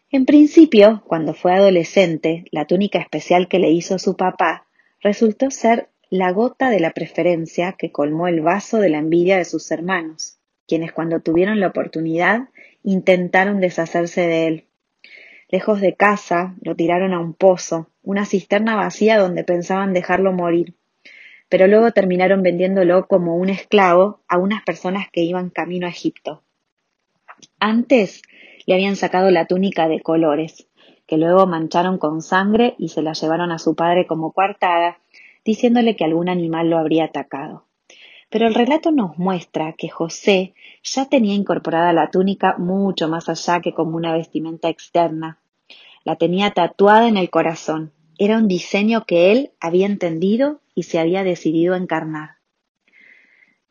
En 0.09 0.25
principio, 0.25 1.03
cuando 1.05 1.33
fue 1.33 1.53
adolescente, 1.53 2.45
la 2.51 2.65
túnica 2.65 2.99
especial 2.99 3.47
que 3.47 3.59
le 3.59 3.71
hizo 3.71 3.99
su 3.99 4.15
papá 4.15 4.67
resultó 5.01 5.51
ser 5.51 5.89
la 6.09 6.31
gota 6.31 6.69
de 6.69 6.79
la 6.79 6.91
preferencia 6.91 7.73
que 7.73 7.91
colmó 7.91 8.27
el 8.27 8.41
vaso 8.41 8.79
de 8.79 8.89
la 8.89 8.99
envidia 8.99 9.37
de 9.37 9.45
sus 9.45 9.69
hermanos, 9.71 10.39
quienes 10.65 10.93
cuando 10.93 11.19
tuvieron 11.19 11.59
la 11.59 11.67
oportunidad 11.67 12.49
intentaron 12.83 13.59
deshacerse 13.59 14.21
de 14.21 14.47
él. 14.47 14.67
Lejos 15.49 15.81
de 15.81 15.95
casa, 15.95 16.55
lo 16.61 16.75
tiraron 16.75 17.13
a 17.13 17.19
un 17.19 17.33
pozo, 17.33 17.89
una 18.01 18.25
cisterna 18.25 18.75
vacía 18.75 19.17
donde 19.17 19.43
pensaban 19.43 19.93
dejarlo 19.93 20.31
morir. 20.31 20.76
Pero 21.49 21.67
luego 21.67 21.91
terminaron 21.91 22.43
vendiéndolo 22.43 23.07
como 23.07 23.35
un 23.35 23.49
esclavo 23.49 24.21
a 24.27 24.37
unas 24.37 24.63
personas 24.63 25.07
que 25.11 25.21
iban 25.21 25.49
camino 25.49 25.87
a 25.87 25.91
Egipto. 25.91 26.43
Antes 27.59 28.21
le 28.65 28.73
habían 28.73 28.95
sacado 28.95 29.31
la 29.31 29.45
túnica 29.45 29.87
de 29.87 30.01
colores, 30.01 30.67
que 31.07 31.17
luego 31.17 31.47
mancharon 31.47 31.97
con 31.97 32.21
sangre 32.21 32.75
y 32.77 32.89
se 32.89 33.01
la 33.01 33.13
llevaron 33.13 33.51
a 33.51 33.59
su 33.59 33.75
padre 33.75 34.05
como 34.05 34.33
coartada, 34.33 34.99
diciéndole 35.45 35.95
que 35.95 36.03
algún 36.03 36.27
animal 36.27 36.69
lo 36.69 36.77
habría 36.77 37.05
atacado. 37.05 37.63
Pero 38.29 38.45
el 38.45 38.55
relato 38.55 38.91
nos 38.91 39.17
muestra 39.17 39.73
que 39.73 39.87
José 39.87 40.53
ya 40.83 41.05
tenía 41.05 41.33
incorporada 41.33 41.93
la 41.93 42.11
túnica 42.11 42.57
mucho 42.57 43.07
más 43.07 43.29
allá 43.29 43.61
que 43.61 43.73
como 43.73 43.95
una 43.95 44.11
vestimenta 44.11 44.67
externa. 44.67 45.39
La 46.03 46.17
tenía 46.17 46.51
tatuada 46.51 47.07
en 47.07 47.15
el 47.15 47.29
corazón. 47.29 47.93
Era 48.19 48.37
un 48.37 48.47
diseño 48.47 49.05
que 49.05 49.31
él 49.31 49.51
había 49.59 49.85
entendido 49.85 50.59
y 50.73 50.83
se 50.83 50.97
había 50.97 51.23
decidido 51.23 51.75
encarnar. 51.75 52.37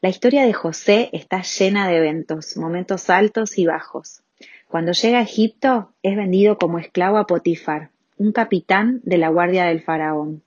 La 0.00 0.08
historia 0.08 0.46
de 0.46 0.52
José 0.52 1.10
está 1.12 1.42
llena 1.42 1.88
de 1.88 1.96
eventos, 1.96 2.56
momentos 2.56 3.10
altos 3.10 3.58
y 3.58 3.66
bajos. 3.66 4.22
Cuando 4.68 4.92
llega 4.92 5.18
a 5.18 5.22
Egipto 5.22 5.92
es 6.02 6.16
vendido 6.16 6.58
como 6.58 6.78
esclavo 6.78 7.18
a 7.18 7.26
Potifar, 7.26 7.90
un 8.18 8.30
capitán 8.30 9.00
de 9.02 9.18
la 9.18 9.30
guardia 9.30 9.64
del 9.64 9.82
faraón. 9.82 10.44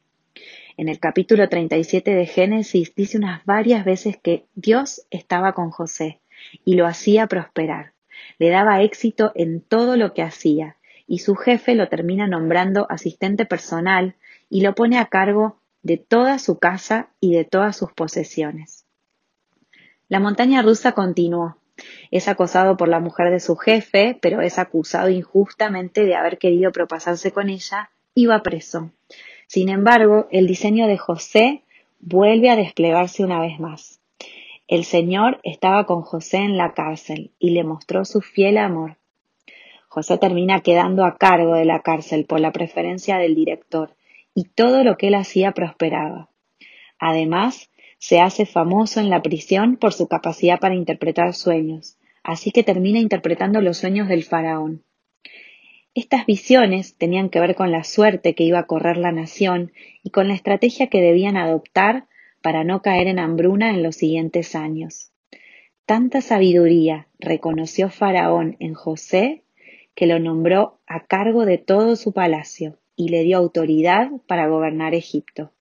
En 0.78 0.88
el 0.88 1.00
capítulo 1.00 1.50
37 1.50 2.12
de 2.16 2.26
Génesis 2.26 2.96
dice 2.96 3.18
unas 3.18 3.44
varias 3.44 3.84
veces 3.84 4.16
que 4.16 4.46
Dios 4.56 5.02
estaba 5.10 5.52
con 5.52 5.72
José 5.72 6.22
y 6.64 6.76
lo 6.76 6.88
hacía 6.88 7.28
prosperar. 7.28 7.92
Le 8.38 8.50
daba 8.50 8.82
éxito 8.82 9.34
en 9.36 9.60
todo 9.60 9.98
lo 9.98 10.14
que 10.14 10.22
hacía 10.22 10.78
y 11.10 11.20
su 11.20 11.36
jefe 11.36 11.76
lo 11.76 11.90
termina 11.90 12.28
nombrando 12.28 12.88
asistente 12.90 13.44
personal 13.46 14.16
y 14.50 14.62
lo 14.62 14.74
pone 14.76 14.98
a 14.98 15.08
cargo 15.08 15.60
de 15.84 15.98
toda 15.98 16.40
su 16.40 16.60
casa 16.60 17.10
y 17.20 17.34
de 17.34 17.44
todas 17.44 17.76
sus 17.76 17.92
posesiones. 17.92 18.86
La 20.08 20.22
montaña 20.22 20.62
rusa 20.62 20.94
continuó 20.94 21.60
es 22.12 22.28
acosado 22.28 22.78
por 22.78 22.88
la 22.88 23.00
mujer 23.00 23.32
de 23.32 23.40
su 23.40 23.56
jefe, 23.56 24.18
pero 24.22 24.42
es 24.42 24.60
acusado 24.60 25.10
injustamente 25.10 26.06
de 26.06 26.16
haber 26.16 26.38
querido 26.38 26.72
propasarse 26.72 27.32
con 27.32 27.50
ella 27.50 27.92
y 28.14 28.26
va 28.26 28.44
preso. 28.44 28.92
Sin 29.48 29.70
embargo, 29.70 30.28
el 30.32 30.48
diseño 30.48 30.88
de 30.88 30.98
José 30.98 31.64
vuelve 32.00 32.50
a 32.50 32.56
desplegarse 32.56 33.24
una 33.24 33.40
vez 33.40 33.60
más. 33.60 34.00
El 34.68 34.84
Señor 34.84 35.40
estaba 35.44 35.86
con 35.86 36.02
José 36.02 36.38
en 36.38 36.58
la 36.58 36.74
cárcel 36.74 37.32
y 37.40 37.52
le 37.52 37.64
mostró 37.64 38.06
su 38.06 38.22
fiel 38.22 38.58
amor. 38.58 38.99
José 39.90 40.20
termina 40.20 40.62
quedando 40.62 41.04
a 41.04 41.18
cargo 41.18 41.56
de 41.56 41.66
la 41.66 41.82
cárcel 41.82 42.26
por 42.26 42.40
la 42.40 42.52
preferencia 42.52 43.18
del 43.18 43.34
director 43.34 43.96
y 44.36 44.44
todo 44.44 44.84
lo 44.84 44.98
que 44.98 45.08
él 45.08 45.16
hacía 45.16 45.52
prosperaba. 45.52 46.30
Además, 47.00 47.72
se 47.98 48.22
hace 48.22 48.46
famoso 48.46 49.00
en 49.00 49.10
la 49.10 49.24
prisión 49.24 49.78
por 49.78 49.94
su 49.94 50.08
capacidad 50.08 50.60
para 50.60 50.76
interpretar 50.76 51.34
sueños, 51.34 51.98
así 52.24 52.52
que 52.52 52.64
termina 52.64 53.00
interpretando 53.00 53.62
los 53.62 53.78
sueños 53.78 54.08
del 54.08 54.24
faraón. 54.24 54.84
Estas 55.96 56.28
visiones 56.28 56.96
tenían 56.96 57.30
que 57.30 57.40
ver 57.40 57.56
con 57.56 57.72
la 57.72 57.84
suerte 57.84 58.36
que 58.36 58.44
iba 58.44 58.60
a 58.60 58.68
correr 58.68 58.98
la 58.98 59.12
nación 59.12 59.72
y 60.04 60.12
con 60.12 60.28
la 60.28 60.36
estrategia 60.36 60.88
que 60.88 61.02
debían 61.02 61.36
adoptar 61.36 62.06
para 62.44 62.64
no 62.64 62.84
caer 62.84 63.08
en 63.08 63.18
hambruna 63.18 63.72
en 63.72 63.82
los 63.82 63.96
siguientes 63.96 64.56
años. 64.56 65.12
Tanta 65.88 66.22
sabiduría 66.22 67.08
reconoció 67.18 67.90
Faraón 67.90 68.56
en 68.60 68.76
José 68.76 69.44
que 70.00 70.08
lo 70.08 70.18
nombró 70.18 70.80
a 70.88 71.08
cargo 71.08 71.46
de 71.46 71.58
todo 71.58 71.98
su 71.98 72.14
palacio 72.14 72.78
y 72.96 73.10
le 73.10 73.24
dio 73.24 73.38
autoridad 73.38 74.10
para 74.28 74.48
gobernar 74.48 74.94
Egipto. 74.94 75.52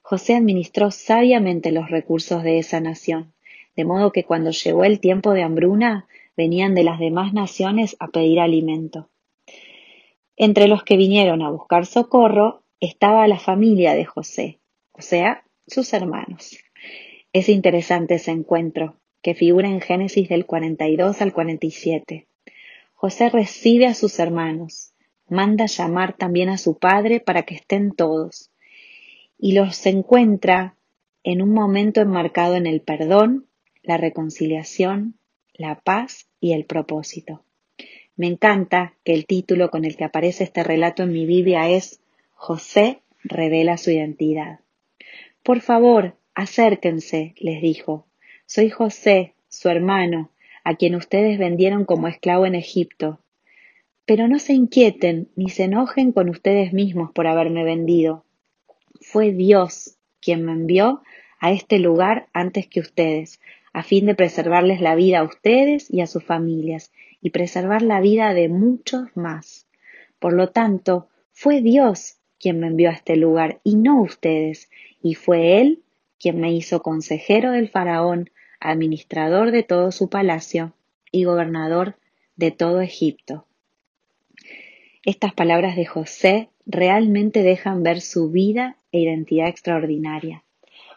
José 0.00 0.36
administró 0.36 0.92
sabiamente 0.92 1.72
los 1.72 1.90
recursos 1.90 2.44
de 2.44 2.60
esa 2.60 2.78
nación, 2.78 3.32
de 3.74 3.84
modo 3.84 4.12
que 4.12 4.22
cuando 4.22 4.52
llegó 4.52 4.84
el 4.84 5.00
tiempo 5.00 5.32
de 5.32 5.42
hambruna, 5.42 6.06
venían 6.36 6.76
de 6.76 6.84
las 6.84 7.00
demás 7.00 7.32
naciones 7.32 7.96
a 7.98 8.06
pedir 8.06 8.38
alimento. 8.38 9.08
Entre 10.36 10.68
los 10.68 10.84
que 10.84 10.96
vinieron 10.96 11.42
a 11.42 11.50
buscar 11.50 11.84
socorro 11.84 12.62
estaba 12.78 13.26
la 13.26 13.40
familia 13.40 13.96
de 13.96 14.04
José, 14.04 14.60
o 14.92 15.02
sea, 15.02 15.42
sus 15.66 15.92
hermanos. 15.94 16.56
Es 17.32 17.48
interesante 17.48 18.14
ese 18.14 18.30
encuentro, 18.30 19.00
que 19.20 19.34
figura 19.34 19.68
en 19.68 19.80
Génesis 19.80 20.28
del 20.28 20.46
42 20.46 21.20
al 21.22 21.32
47. 21.32 22.28
José 23.04 23.30
recibe 23.30 23.86
a 23.86 23.94
sus 23.94 24.20
hermanos, 24.20 24.92
manda 25.28 25.66
llamar 25.66 26.16
también 26.16 26.48
a 26.48 26.56
su 26.56 26.78
padre 26.78 27.18
para 27.18 27.42
que 27.42 27.56
estén 27.56 27.90
todos, 27.90 28.52
y 29.36 29.54
los 29.54 29.84
encuentra 29.86 30.76
en 31.24 31.42
un 31.42 31.52
momento 31.52 32.00
enmarcado 32.00 32.54
en 32.54 32.64
el 32.64 32.80
perdón, 32.80 33.48
la 33.82 33.96
reconciliación, 33.96 35.18
la 35.52 35.80
paz 35.80 36.28
y 36.38 36.52
el 36.52 36.64
propósito. 36.64 37.42
Me 38.14 38.28
encanta 38.28 38.94
que 39.02 39.14
el 39.14 39.26
título 39.26 39.68
con 39.68 39.84
el 39.84 39.96
que 39.96 40.04
aparece 40.04 40.44
este 40.44 40.62
relato 40.62 41.02
en 41.02 41.12
mi 41.12 41.26
Biblia 41.26 41.68
es 41.68 42.00
José 42.30 43.00
revela 43.24 43.78
su 43.78 43.90
identidad. 43.90 44.60
Por 45.42 45.60
favor, 45.60 46.16
acérquense, 46.34 47.34
les 47.38 47.60
dijo. 47.62 48.06
Soy 48.46 48.70
José, 48.70 49.34
su 49.48 49.68
hermano, 49.68 50.30
a 50.64 50.76
quien 50.76 50.94
ustedes 50.94 51.38
vendieron 51.38 51.84
como 51.84 52.08
esclavo 52.08 52.46
en 52.46 52.54
Egipto. 52.54 53.20
Pero 54.04 54.28
no 54.28 54.38
se 54.38 54.52
inquieten 54.52 55.28
ni 55.36 55.48
se 55.48 55.64
enojen 55.64 56.12
con 56.12 56.28
ustedes 56.28 56.72
mismos 56.72 57.10
por 57.12 57.26
haberme 57.26 57.64
vendido 57.64 58.24
fue 59.02 59.32
Dios 59.32 59.96
quien 60.20 60.44
me 60.44 60.52
envió 60.52 61.02
a 61.40 61.50
este 61.52 61.78
lugar 61.78 62.28
antes 62.32 62.68
que 62.68 62.80
ustedes, 62.80 63.40
a 63.72 63.82
fin 63.82 64.06
de 64.06 64.14
preservarles 64.14 64.80
la 64.80 64.94
vida 64.94 65.20
a 65.20 65.24
ustedes 65.24 65.90
y 65.90 66.00
a 66.00 66.06
sus 66.06 66.24
familias, 66.24 66.92
y 67.20 67.30
preservar 67.30 67.82
la 67.82 68.00
vida 68.00 68.32
de 68.32 68.48
muchos 68.48 69.08
más. 69.16 69.66
Por 70.18 70.32
lo 70.34 70.50
tanto, 70.50 71.08
fue 71.32 71.60
Dios 71.60 72.18
quien 72.38 72.60
me 72.60 72.68
envió 72.68 72.90
a 72.90 72.92
este 72.92 73.16
lugar 73.16 73.60
y 73.64 73.76
no 73.76 74.00
ustedes, 74.00 74.70
y 75.02 75.14
fue 75.14 75.60
Él 75.60 75.82
quien 76.18 76.40
me 76.40 76.52
hizo 76.52 76.82
consejero 76.82 77.50
del 77.50 77.68
faraón, 77.68 78.30
administrador 78.62 79.50
de 79.50 79.62
todo 79.62 79.92
su 79.92 80.08
palacio 80.08 80.72
y 81.10 81.24
gobernador 81.24 81.96
de 82.36 82.50
todo 82.50 82.80
Egipto. 82.80 83.46
Estas 85.04 85.34
palabras 85.34 85.76
de 85.76 85.84
José 85.84 86.48
realmente 86.64 87.42
dejan 87.42 87.82
ver 87.82 88.00
su 88.00 88.30
vida 88.30 88.76
e 88.92 89.00
identidad 89.00 89.48
extraordinaria. 89.48 90.44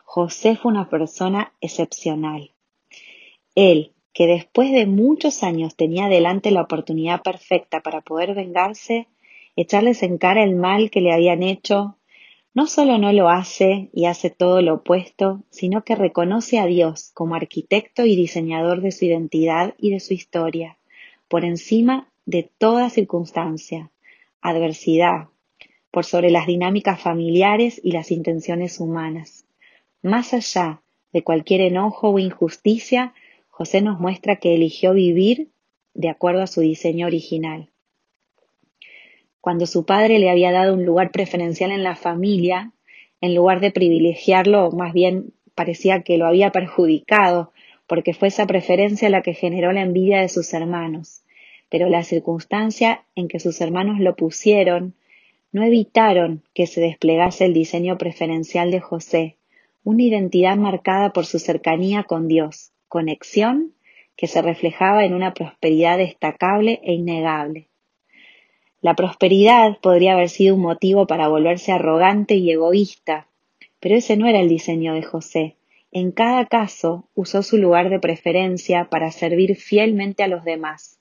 José 0.04 0.56
fue 0.56 0.72
una 0.72 0.90
persona 0.90 1.54
excepcional. 1.60 2.52
Él, 3.56 3.94
que 4.14 4.28
después 4.28 4.72
de 4.72 4.86
muchos 4.86 5.44
años 5.44 5.76
tenía 5.76 6.08
delante 6.08 6.52
la 6.52 6.62
oportunidad 6.62 7.24
perfecta 7.24 7.82
para 7.82 8.02
poder 8.02 8.36
vengarse, 8.36 9.08
echarles 9.56 10.04
en 10.04 10.18
cara 10.18 10.44
el 10.44 10.56
mal 10.56 10.92
que 10.92 11.02
le 11.02 11.12
habían 11.12 11.42
hecho, 11.42 11.98
no 12.56 12.68
solo 12.68 12.98
no 12.98 13.12
lo 13.12 13.28
hace 13.28 13.90
y 13.92 14.06
hace 14.06 14.30
todo 14.30 14.62
lo 14.62 14.76
opuesto, 14.76 15.44
sino 15.50 15.84
que 15.84 15.94
reconoce 15.94 16.58
a 16.58 16.66
Dios 16.66 17.12
como 17.14 17.36
arquitecto 17.36 18.06
y 18.06 18.16
diseñador 18.16 18.82
de 18.82 18.94
su 18.94 19.04
identidad 19.04 19.76
y 19.78 19.92
de 19.92 20.00
su 20.00 20.14
historia, 20.14 20.78
por 21.28 21.44
encima 21.44 22.08
de 22.26 22.50
toda 22.58 22.90
circunstancia, 22.90 23.92
adversidad, 24.40 25.28
por 25.92 26.06
sobre 26.06 26.32
las 26.32 26.48
dinámicas 26.48 27.02
familiares 27.02 27.82
y 27.84 27.92
las 27.92 28.10
intenciones 28.10 28.80
humanas. 28.80 29.46
Más 30.02 30.34
allá 30.34 30.82
de 31.12 31.24
cualquier 31.24 31.60
enojo 31.60 32.10
o 32.10 32.20
injusticia, 32.20 33.14
José 33.50 33.82
nos 33.82 34.00
muestra 34.00 34.38
que 34.38 34.56
eligió 34.56 34.94
vivir 34.94 35.50
de 35.94 36.08
acuerdo 36.08 36.42
a 36.42 36.48
su 36.48 36.62
diseño 36.62 37.08
original. 37.08 37.70
Cuando 39.46 39.68
su 39.68 39.86
padre 39.86 40.18
le 40.18 40.32
había 40.32 40.52
dado 40.52 40.74
un 40.74 40.86
lugar 40.86 41.12
preferencial 41.12 41.70
en 41.70 41.84
la 41.84 41.96
familia, 41.96 42.72
en 43.22 43.36
lugar 43.36 43.60
de 43.60 43.70
privilegiarlo, 43.70 44.72
más 44.72 44.92
bien 44.92 45.34
parecía 45.54 46.02
que 46.02 46.18
lo 46.18 46.26
había 46.26 46.52
perjudicado, 46.52 47.52
porque 47.86 48.16
fue 48.16 48.30
esa 48.30 48.48
preferencia 48.48 49.08
la 49.08 49.22
que 49.22 49.36
generó 49.36 49.72
la 49.72 49.84
envidia 49.84 50.20
de 50.20 50.30
sus 50.30 50.52
hermanos. 50.56 51.22
Pero 51.70 51.90
la 51.90 52.02
circunstancia 52.02 53.06
en 53.14 53.28
que 53.28 53.40
sus 53.40 53.62
hermanos 53.62 54.00
lo 54.00 54.16
pusieron 54.16 54.96
no 55.52 55.64
evitaron 55.64 56.42
que 56.56 56.66
se 56.66 56.82
desplegase 56.82 57.46
el 57.46 57.54
diseño 57.54 58.00
preferencial 58.00 58.72
de 58.72 58.80
José, 58.80 59.36
una 59.84 60.02
identidad 60.02 60.58
marcada 60.58 61.14
por 61.14 61.28
su 61.28 61.38
cercanía 61.38 62.02
con 62.02 62.28
Dios, 62.28 62.72
conexión 62.88 63.76
que 64.18 64.26
se 64.26 64.42
reflejaba 64.42 65.06
en 65.06 65.14
una 65.14 65.36
prosperidad 65.36 66.00
destacable 66.00 66.82
e 66.84 66.94
innegable. 66.94 67.68
La 68.86 68.94
prosperidad 68.94 69.80
podría 69.82 70.14
haber 70.14 70.30
sido 70.30 70.54
un 70.54 70.62
motivo 70.62 71.08
para 71.08 71.28
volverse 71.28 71.72
arrogante 71.72 72.36
y 72.36 72.52
egoísta, 72.52 73.26
pero 73.80 73.96
ese 73.96 74.16
no 74.16 74.28
era 74.28 74.40
el 74.40 74.48
diseño 74.48 74.94
de 74.94 75.02
José. 75.02 75.56
En 75.92 76.12
cada 76.12 76.46
caso 76.46 77.10
usó 77.16 77.42
su 77.42 77.58
lugar 77.58 77.90
de 77.90 78.00
preferencia 78.00 78.86
para 78.92 79.10
servir 79.10 79.56
fielmente 79.56 80.22
a 80.22 80.28
los 80.28 80.44
demás 80.44 81.00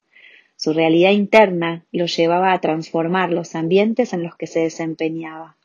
su 0.56 0.72
realidad 0.72 1.10
interna 1.10 1.84
lo 1.92 2.06
llevaba 2.06 2.52
a 2.52 2.60
transformar 2.60 3.30
los 3.30 3.54
ambientes 3.54 4.14
en 4.14 4.22
los 4.22 4.34
que 4.36 4.46
se 4.46 4.60
desempeñaba. 4.60 5.56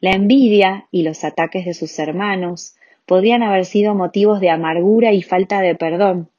La 0.00 0.12
envidia 0.12 0.86
y 0.92 1.02
los 1.02 1.24
ataques 1.24 1.64
de 1.64 1.74
sus 1.74 1.98
hermanos 1.98 2.76
podrían 3.06 3.42
haber 3.42 3.64
sido 3.64 3.96
motivos 3.96 4.40
de 4.40 4.50
amargura 4.50 5.12
y 5.12 5.22
falta 5.22 5.60
de 5.60 5.74
perdón, 5.74 6.30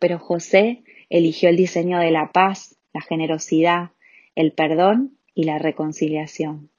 pero 0.00 0.18
José 0.18 0.82
eligió 1.08 1.50
el 1.50 1.56
diseño 1.56 2.00
de 2.00 2.10
la 2.10 2.32
paz, 2.32 2.76
la 2.92 3.00
generosidad, 3.00 3.90
el 4.34 4.52
perdón 4.52 5.16
y 5.34 5.44
la 5.44 5.58
reconciliación. 5.58 6.70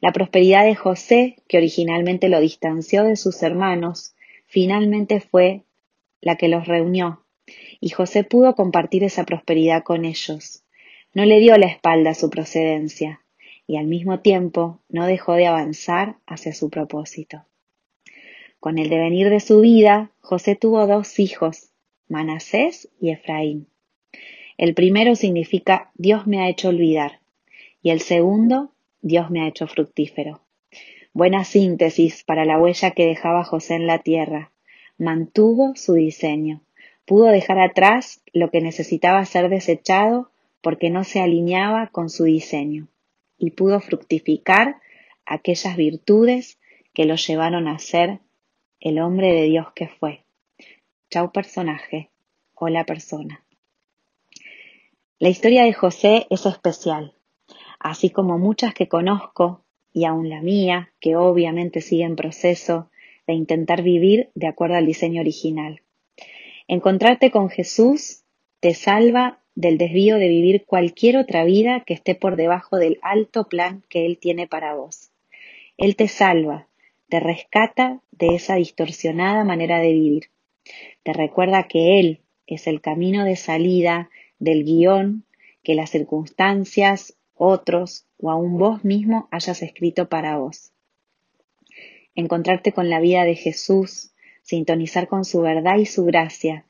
La 0.00 0.12
prosperidad 0.12 0.64
de 0.64 0.74
José, 0.74 1.36
que 1.48 1.56
originalmente 1.56 2.28
lo 2.28 2.40
distanció 2.40 3.04
de 3.04 3.16
sus 3.16 3.42
hermanos, 3.42 4.14
finalmente 4.46 5.20
fue 5.20 5.62
la 6.20 6.36
que 6.36 6.48
los 6.48 6.66
reunió, 6.66 7.24
y 7.80 7.90
José 7.90 8.24
pudo 8.24 8.54
compartir 8.54 9.04
esa 9.04 9.24
prosperidad 9.24 9.82
con 9.82 10.04
ellos. 10.04 10.64
No 11.14 11.24
le 11.24 11.38
dio 11.38 11.56
la 11.56 11.66
espalda 11.66 12.10
a 12.10 12.14
su 12.14 12.30
procedencia, 12.30 13.22
y 13.66 13.76
al 13.76 13.86
mismo 13.86 14.20
tiempo 14.20 14.80
no 14.88 15.06
dejó 15.06 15.34
de 15.34 15.46
avanzar 15.46 16.16
hacia 16.26 16.52
su 16.52 16.70
propósito. 16.70 17.46
Con 18.60 18.78
el 18.78 18.88
devenir 18.88 19.30
de 19.30 19.40
su 19.40 19.60
vida, 19.60 20.10
José 20.20 20.56
tuvo 20.56 20.86
dos 20.86 21.18
hijos, 21.18 21.70
Manasés 22.08 22.88
y 23.00 23.10
Efraín. 23.10 23.68
El 24.58 24.74
primero 24.74 25.14
significa 25.16 25.90
Dios 25.94 26.26
me 26.26 26.40
ha 26.40 26.48
hecho 26.48 26.68
olvidar 26.68 27.20
y 27.82 27.90
el 27.90 28.00
segundo 28.00 28.72
Dios 29.02 29.30
me 29.30 29.42
ha 29.42 29.48
hecho 29.48 29.66
fructífero. 29.66 30.40
Buena 31.12 31.44
síntesis 31.44 32.24
para 32.24 32.44
la 32.44 32.58
huella 32.58 32.90
que 32.90 33.06
dejaba 33.06 33.44
José 33.44 33.74
en 33.74 33.86
la 33.86 34.00
tierra. 34.00 34.52
Mantuvo 34.98 35.74
su 35.76 35.94
diseño. 35.94 36.62
Pudo 37.04 37.26
dejar 37.26 37.58
atrás 37.58 38.22
lo 38.32 38.50
que 38.50 38.60
necesitaba 38.60 39.24
ser 39.24 39.48
desechado 39.48 40.30
porque 40.60 40.90
no 40.90 41.04
se 41.04 41.20
alineaba 41.20 41.86
con 41.86 42.10
su 42.10 42.24
diseño. 42.24 42.88
Y 43.38 43.52
pudo 43.52 43.80
fructificar 43.80 44.76
aquellas 45.24 45.76
virtudes 45.76 46.58
que 46.92 47.04
lo 47.04 47.14
llevaron 47.14 47.68
a 47.68 47.78
ser 47.78 48.20
el 48.80 48.98
hombre 48.98 49.32
de 49.32 49.44
Dios 49.44 49.68
que 49.74 49.88
fue. 49.88 50.24
Chau 51.10 51.30
personaje. 51.30 52.10
Hola 52.54 52.84
persona. 52.84 53.45
La 55.18 55.28
historia 55.28 55.64
de 55.64 55.72
José 55.72 56.26
es 56.30 56.46
especial, 56.46 57.14
así 57.78 58.10
como 58.10 58.38
muchas 58.38 58.74
que 58.74 58.88
conozco, 58.88 59.62
y 59.92 60.04
aún 60.04 60.28
la 60.28 60.42
mía, 60.42 60.92
que 61.00 61.16
obviamente 61.16 61.80
sigue 61.80 62.04
en 62.04 62.16
proceso 62.16 62.90
de 63.26 63.34
intentar 63.34 63.82
vivir 63.82 64.30
de 64.34 64.46
acuerdo 64.46 64.76
al 64.76 64.86
diseño 64.86 65.20
original. 65.20 65.80
Encontrarte 66.68 67.30
con 67.30 67.48
Jesús 67.48 68.22
te 68.60 68.74
salva 68.74 69.40
del 69.54 69.78
desvío 69.78 70.18
de 70.18 70.28
vivir 70.28 70.64
cualquier 70.66 71.16
otra 71.16 71.44
vida 71.44 71.82
que 71.86 71.94
esté 71.94 72.14
por 72.14 72.36
debajo 72.36 72.76
del 72.76 72.98
alto 73.02 73.48
plan 73.48 73.82
que 73.88 74.04
Él 74.04 74.18
tiene 74.18 74.46
para 74.46 74.74
vos. 74.74 75.10
Él 75.78 75.96
te 75.96 76.08
salva, 76.08 76.68
te 77.08 77.20
rescata 77.20 78.00
de 78.12 78.34
esa 78.34 78.56
distorsionada 78.56 79.44
manera 79.44 79.80
de 79.80 79.92
vivir 79.92 80.30
te 81.02 81.12
recuerda 81.12 81.68
que 81.68 82.00
Él 82.00 82.20
es 82.46 82.66
el 82.66 82.80
camino 82.80 83.24
de 83.24 83.36
salida 83.36 84.10
del 84.38 84.64
guion 84.64 85.24
que 85.62 85.74
las 85.74 85.90
circunstancias, 85.90 87.14
otros 87.34 88.06
o 88.18 88.30
aún 88.30 88.58
vos 88.58 88.84
mismo 88.84 89.28
hayas 89.30 89.62
escrito 89.62 90.08
para 90.08 90.38
vos. 90.38 90.72
Encontrarte 92.14 92.72
con 92.72 92.88
la 92.88 93.00
vida 93.00 93.24
de 93.24 93.34
Jesús, 93.34 94.12
sintonizar 94.42 95.08
con 95.08 95.24
su 95.24 95.40
verdad 95.42 95.78
y 95.78 95.86
su 95.86 96.04
gracia, 96.04 96.64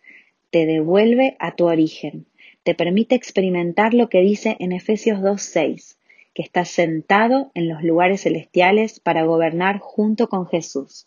te 0.50 0.66
devuelve 0.66 1.36
a 1.38 1.54
tu 1.54 1.66
origen, 1.66 2.26
te 2.62 2.74
permite 2.74 3.14
experimentar 3.14 3.94
lo 3.94 4.08
que 4.08 4.22
dice 4.22 4.56
en 4.58 4.72
Efesios 4.72 5.20
2.6, 5.20 5.96
que 6.34 6.42
estás 6.42 6.68
sentado 6.68 7.50
en 7.54 7.68
los 7.68 7.82
lugares 7.82 8.22
celestiales 8.22 8.98
para 8.98 9.24
gobernar 9.24 9.78
junto 9.78 10.28
con 10.28 10.46
Jesús. 10.46 11.06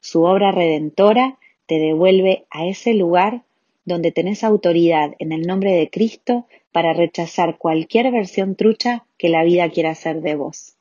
Su 0.00 0.22
obra 0.22 0.52
redentora 0.52 1.38
te 1.66 1.78
devuelve 1.78 2.46
a 2.50 2.66
ese 2.66 2.94
lugar 2.94 3.42
donde 3.84 4.12
tenés 4.12 4.44
autoridad 4.44 5.14
en 5.18 5.32
el 5.32 5.42
nombre 5.42 5.72
de 5.72 5.90
Cristo 5.90 6.46
para 6.72 6.92
rechazar 6.92 7.58
cualquier 7.58 8.10
versión 8.12 8.56
trucha 8.56 9.06
que 9.18 9.28
la 9.28 9.44
vida 9.44 9.68
quiera 9.70 9.90
hacer 9.90 10.20
de 10.20 10.34
vos. 10.34 10.76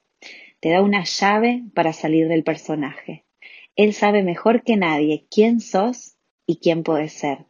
Te 0.59 0.69
da 0.69 0.81
una 0.81 1.03
llave 1.03 1.63
para 1.73 1.93
salir 1.93 2.27
del 2.27 2.43
personaje. 2.43 3.23
Él 3.75 3.93
sabe 3.93 4.23
mejor 4.23 4.63
que 4.63 4.75
nadie 4.75 5.25
quién 5.31 5.61
sos 5.61 6.15
y 6.45 6.57
quién 6.57 6.83
podés 6.83 7.13
ser. 7.13 7.45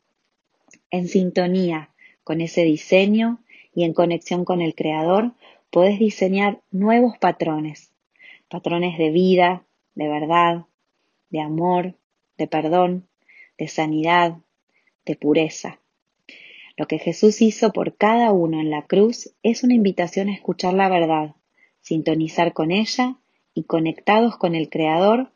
En 0.91 1.07
sintonía 1.07 1.89
con 2.23 2.41
ese 2.41 2.63
diseño 2.63 3.39
y 3.73 3.83
en 3.83 3.93
conexión 3.93 4.45
con 4.45 4.61
el 4.61 4.75
Creador, 4.75 5.33
podés 5.71 5.99
diseñar 5.99 6.61
nuevos 6.71 7.17
patrones, 7.17 7.91
patrones 8.49 8.97
de 8.97 9.09
vida, 9.09 9.63
de 9.95 10.07
verdad, 10.07 10.65
de 11.29 11.41
amor, 11.41 11.95
de 12.37 12.47
perdón, 12.47 13.07
de 13.57 13.67
sanidad, 13.67 14.37
de 15.05 15.15
pureza. 15.15 15.79
Lo 16.77 16.87
que 16.87 16.97
Jesús 16.97 17.41
hizo 17.41 17.73
por 17.73 17.95
cada 17.95 18.31
uno 18.31 18.59
en 18.59 18.69
la 18.69 18.83
cruz 18.83 19.31
es 19.43 19.63
una 19.63 19.73
invitación 19.73 20.29
a 20.29 20.33
escuchar 20.33 20.73
la 20.73 20.87
verdad, 20.87 21.35
sintonizar 21.81 22.53
con 22.53 22.71
ella 22.71 23.17
y 23.53 23.63
conectados 23.63 24.37
con 24.37 24.55
el 24.55 24.69
Creador, 24.69 25.31